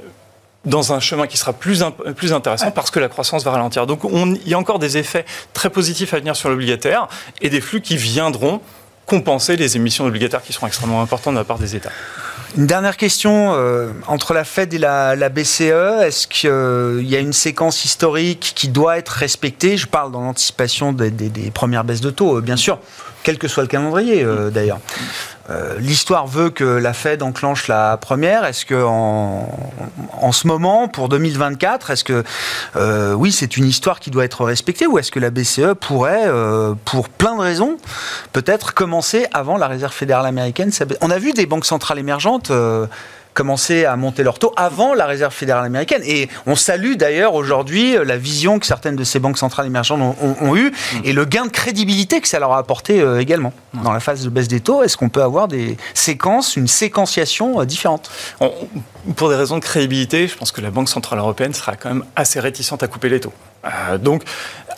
dans 0.65 0.93
un 0.93 0.99
chemin 0.99 1.27
qui 1.27 1.37
sera 1.37 1.53
plus, 1.53 1.83
plus 2.15 2.33
intéressant 2.33 2.71
parce 2.71 2.89
que 2.89 2.99
la 2.99 3.07
croissance 3.07 3.43
va 3.43 3.51
ralentir. 3.51 3.85
Donc 3.85 4.01
il 4.03 4.49
y 4.49 4.55
a 4.55 4.57
encore 4.57 4.79
des 4.79 4.97
effets 4.97 5.23
très 5.53 5.69
positifs 5.69 6.13
à 6.15 6.19
venir 6.19 6.35
sur 6.35 6.49
l'obligataire 6.49 7.07
et 7.39 7.49
des 7.49 7.61
flux 7.61 7.81
qui 7.81 7.97
viendront 7.97 8.61
compenser 9.05 9.57
les 9.57 9.75
émissions 9.75 10.05
obligataires 10.05 10.41
qui 10.41 10.53
seront 10.53 10.65
extrêmement 10.65 11.01
importantes 11.03 11.35
de 11.35 11.39
la 11.39 11.45
part 11.45 11.59
des 11.59 11.75
États. 11.75 11.91
Une 12.57 12.67
dernière 12.67 12.95
question, 12.95 13.53
euh, 13.53 13.89
entre 14.07 14.33
la 14.33 14.45
Fed 14.45 14.73
et 14.73 14.77
la, 14.77 15.29
BCE, 15.29 16.03
est-ce 16.03 16.25
qu'il 16.25 16.49
euh, 16.49 17.01
y 17.03 17.15
a 17.15 17.19
une 17.19 17.33
séquence 17.33 17.83
historique 17.83 18.53
qui 18.55 18.69
doit 18.69 18.97
être 18.97 19.09
respectée? 19.09 19.75
Je 19.75 19.87
parle 19.87 20.13
dans 20.13 20.21
l'anticipation 20.21 20.93
des, 20.93 21.51
premières 21.53 21.83
baisses 21.83 21.99
de 21.99 22.11
taux, 22.11 22.37
euh, 22.37 22.41
bien 22.41 22.55
sûr, 22.55 22.79
quel 23.23 23.37
que 23.37 23.49
soit 23.49 23.63
le 23.63 23.67
calendrier 23.67 24.25
d'ailleurs. 24.51 24.79
Euh, 25.49 25.77
l'histoire 25.79 26.27
veut 26.27 26.49
que 26.49 26.63
la 26.63 26.93
Fed 26.93 27.21
enclenche 27.21 27.67
la 27.67 27.97
première. 27.97 28.45
Est-ce 28.45 28.65
que 28.65 28.83
en, 28.83 30.31
ce 30.31 30.47
moment, 30.47 30.87
pour 30.87 31.09
2024, 31.09 31.91
est-ce 31.91 32.03
que 32.03 32.23
euh, 32.75 33.13
oui, 33.13 33.31
c'est 33.31 33.57
une 33.57 33.65
histoire 33.65 33.99
qui 33.99 34.09
doit 34.09 34.25
être 34.25 34.43
respectée, 34.43 34.87
ou 34.87 34.97
est-ce 34.97 35.11
que 35.11 35.19
la 35.19 35.29
BCE 35.29 35.75
pourrait, 35.79 36.23
euh, 36.25 36.73
pour 36.85 37.09
plein 37.09 37.35
de 37.35 37.41
raisons, 37.41 37.77
peut-être 38.33 38.73
commencer 38.73 39.27
avant 39.33 39.57
la 39.57 39.67
Réserve 39.67 39.93
fédérale 39.93 40.25
américaine? 40.25 40.71
On 41.01 41.11
a 41.11 41.19
vu 41.19 41.31
des 41.33 41.45
banques 41.45 41.65
centrales 41.65 41.99
émergentes 41.99 42.51
commencer 43.35 43.83
à 43.85 43.95
monter 43.97 44.23
leur 44.23 44.39
taux 44.39 44.53
avant 44.55 44.95
la 44.95 45.05
Réserve 45.05 45.33
fédérale 45.33 45.65
américaine. 45.65 46.01
Et 46.05 46.29
on 46.47 46.55
salue 46.55 46.95
d'ailleurs 46.95 47.35
aujourd'hui 47.35 47.95
la 48.03 48.17
vision 48.17 48.57
que 48.59 48.65
certaines 48.65 48.95
de 48.95 49.03
ces 49.03 49.19
banques 49.19 49.37
centrales 49.37 49.67
émergentes 49.67 50.01
ont, 50.01 50.35
ont, 50.41 50.55
eue 50.55 50.71
et 51.03 51.11
le 51.11 51.25
gain 51.25 51.45
de 51.45 51.51
crédibilité 51.51 52.21
que 52.21 52.27
ça 52.27 52.39
leur 52.39 52.53
a 52.53 52.57
apporté 52.57 53.01
euh, 53.01 53.19
également. 53.19 53.53
Dans 53.83 53.91
la 53.91 53.99
phase 53.99 54.23
de 54.23 54.29
baisse 54.29 54.47
des 54.47 54.61
taux, 54.61 54.83
est-ce 54.83 54.95
qu'on 54.95 55.09
peut 55.09 55.21
avoir 55.21 55.49
des 55.49 55.75
séquences, 55.93 56.55
une 56.55 56.67
séquenciation 56.67 57.59
euh, 57.59 57.65
différente? 57.65 58.09
Pour 59.17 59.29
des 59.29 59.35
raisons 59.35 59.57
de 59.57 59.63
crédibilité, 59.63 60.27
je 60.27 60.35
pense 60.37 60.53
que 60.53 60.61
la 60.61 60.71
Banque 60.71 60.89
centrale 60.89 61.19
européenne 61.19 61.53
sera 61.53 61.75
quand 61.75 61.89
même 61.89 62.05
assez 62.15 62.39
réticente 62.39 62.83
à 62.83 62.87
couper 62.87 63.09
les 63.09 63.19
taux. 63.19 63.33
Euh, 63.65 63.97
donc, 63.97 64.23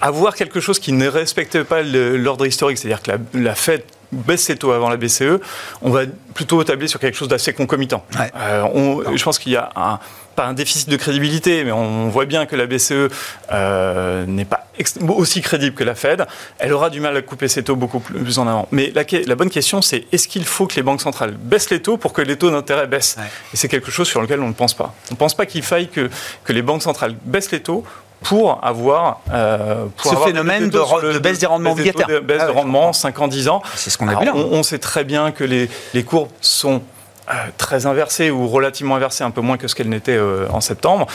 avoir 0.01 0.33
quelque 0.35 0.59
chose 0.59 0.79
qui 0.79 0.93
ne 0.93 1.07
respecte 1.07 1.61
pas 1.61 1.83
l'ordre 1.83 2.45
historique, 2.47 2.79
c'est-à-dire 2.79 3.03
que 3.03 3.11
la, 3.11 3.17
la 3.33 3.55
Fed 3.55 3.83
baisse 4.11 4.43
ses 4.43 4.55
taux 4.55 4.71
avant 4.71 4.89
la 4.89 4.97
BCE, 4.97 5.39
on 5.81 5.89
va 5.89 6.01
plutôt 6.33 6.63
tabler 6.63 6.87
sur 6.87 6.99
quelque 6.99 7.17
chose 7.17 7.27
d'assez 7.27 7.53
concomitant. 7.53 8.03
Euh, 8.35 9.15
je 9.15 9.23
pense 9.23 9.39
qu'il 9.39 9.53
y 9.53 9.57
a 9.57 9.69
un, 9.75 9.99
pas 10.35 10.45
un 10.45 10.53
déficit 10.53 10.87
de 10.89 10.95
crédibilité, 10.97 11.63
mais 11.63 11.71
on 11.71 12.09
voit 12.09 12.25
bien 12.25 12.45
que 12.45 12.55
la 12.55 12.67
BCE 12.67 13.09
euh, 13.51 14.25
n'est 14.25 14.45
pas 14.45 14.67
aussi 15.09 15.41
crédible 15.41 15.75
que 15.75 15.83
la 15.83 15.95
Fed. 15.95 16.25
Elle 16.59 16.71
aura 16.73 16.91
du 16.91 16.99
mal 16.99 17.17
à 17.17 17.21
couper 17.23 17.47
ses 17.47 17.63
taux 17.63 17.75
beaucoup 17.75 17.99
plus 17.99 18.37
en 18.37 18.47
avant. 18.47 18.67
Mais 18.71 18.91
la, 18.93 19.03
la 19.25 19.35
bonne 19.35 19.49
question, 19.49 19.81
c'est 19.81 20.05
est-ce 20.11 20.27
qu'il 20.27 20.45
faut 20.45 20.67
que 20.67 20.75
les 20.75 20.83
banques 20.83 21.01
centrales 21.01 21.31
baissent 21.31 21.71
les 21.71 21.81
taux 21.81 21.97
pour 21.97 22.13
que 22.13 22.21
les 22.21 22.37
taux 22.37 22.51
d'intérêt 22.51 22.85
baissent? 22.85 23.17
Et 23.53 23.57
c'est 23.57 23.67
quelque 23.67 23.89
chose 23.89 24.07
sur 24.07 24.21
lequel 24.21 24.41
on 24.41 24.47
ne 24.47 24.53
pense 24.53 24.75
pas. 24.75 24.93
On 25.09 25.15
ne 25.15 25.17
pense 25.17 25.33
pas 25.33 25.47
qu'il 25.47 25.63
faille 25.63 25.89
que, 25.89 26.09
que 26.43 26.53
les 26.53 26.61
banques 26.61 26.83
centrales 26.83 27.15
baissent 27.25 27.51
les 27.51 27.61
taux 27.61 27.83
pour 28.21 28.59
avoir 28.63 29.21
euh, 29.31 29.85
ce 30.03 30.15
phénomène 30.15 30.69
de, 30.69 31.19
baisse 31.19 31.39
des 31.39 31.45
rendements 31.45 31.71
obligataires. 31.71 32.07
De 32.07 32.19
baisse 32.19 32.41
de 32.43 32.47
ah 32.49 32.51
rendement 32.51 32.93
5 32.93 33.19
ans, 33.21 33.27
10 33.27 33.47
ans. 33.49 33.61
C'est 33.75 33.89
ce 33.89 33.97
qu'on 33.97 34.07
a 34.07 34.19
vu 34.19 34.29
On, 34.33 34.63
sait 34.63 34.79
très 34.79 35.03
bien 35.03 35.31
que 35.31 35.43
les, 35.43 35.69
les 35.93 36.03
courbes 36.03 36.29
sont 36.41 36.81
euh, 37.29 37.33
très 37.57 37.85
inversées 37.85 38.31
ou 38.31 38.47
relativement 38.47 38.95
inversées, 38.95 39.23
un 39.23 39.31
peu 39.31 39.41
moins 39.41 39.57
que 39.57 39.67
ce 39.67 39.75
qu'elles 39.75 39.89
n'étaient 39.89 40.17
euh, 40.17 40.47
en 40.49 40.61
septembre. 40.61 41.07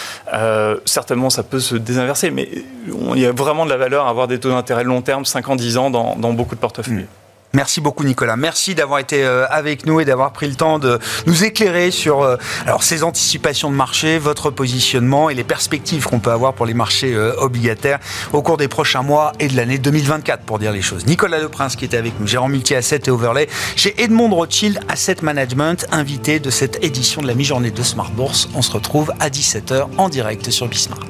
certainement, 0.84 1.30
ça 1.30 1.42
peut 1.42 1.60
se 1.60 1.74
désinverser, 1.74 2.30
mais 2.30 2.48
il 2.86 3.18
y 3.18 3.26
a 3.26 3.32
vraiment 3.32 3.64
de 3.64 3.70
la 3.70 3.76
valeur 3.76 4.06
à 4.06 4.10
avoir 4.10 4.28
des 4.28 4.38
taux 4.38 4.50
d'intérêt 4.50 4.84
long 4.84 5.02
terme, 5.02 5.24
5 5.24 5.48
ans, 5.48 5.56
10 5.56 5.76
ans, 5.76 5.90
dans, 5.90 6.16
dans 6.16 6.32
beaucoup 6.32 6.54
de 6.54 6.60
portefeuilles. 6.60 7.06
Merci 7.54 7.82
beaucoup 7.82 8.04
Nicolas. 8.04 8.36
Merci 8.36 8.74
d'avoir 8.74 8.98
été 8.98 9.24
euh, 9.24 9.46
avec 9.50 9.84
nous 9.84 10.00
et 10.00 10.06
d'avoir 10.06 10.32
pris 10.32 10.48
le 10.48 10.54
temps 10.54 10.78
de 10.78 10.98
nous 11.26 11.44
éclairer 11.44 11.90
sur 11.90 12.22
euh, 12.22 12.36
alors 12.66 12.82
ces 12.82 13.04
anticipations 13.04 13.70
de 13.70 13.76
marché, 13.76 14.18
votre 14.18 14.50
positionnement 14.50 15.28
et 15.28 15.34
les 15.34 15.44
perspectives 15.44 16.06
qu'on 16.06 16.18
peut 16.18 16.30
avoir 16.30 16.54
pour 16.54 16.64
les 16.64 16.72
marchés 16.72 17.14
euh, 17.14 17.34
obligataires 17.36 17.98
au 18.32 18.40
cours 18.40 18.56
des 18.56 18.68
prochains 18.68 19.02
mois 19.02 19.32
et 19.38 19.48
de 19.48 19.56
l'année 19.56 19.78
2024 19.78 20.44
pour 20.44 20.58
dire 20.58 20.72
les 20.72 20.80
choses. 20.80 21.04
Nicolas 21.06 21.40
Leprince 21.40 21.76
qui 21.76 21.84
était 21.84 21.98
avec 21.98 22.18
nous, 22.18 22.26
gérant 22.26 22.48
multi-asset 22.48 23.02
et 23.06 23.10
overlay 23.10 23.48
chez 23.76 24.00
Edmond 24.02 24.34
Rothschild 24.34 24.80
Asset 24.88 25.16
Management, 25.20 25.86
invité 25.92 26.40
de 26.40 26.48
cette 26.48 26.82
édition 26.82 27.20
de 27.20 27.26
la 27.26 27.34
mi-journée 27.34 27.70
de 27.70 27.82
Smart 27.82 28.10
Bourse. 28.12 28.48
On 28.54 28.62
se 28.62 28.72
retrouve 28.72 29.12
à 29.20 29.28
17h 29.28 29.88
en 29.98 30.08
direct 30.08 30.50
sur 30.50 30.68
Bismart. 30.68 31.00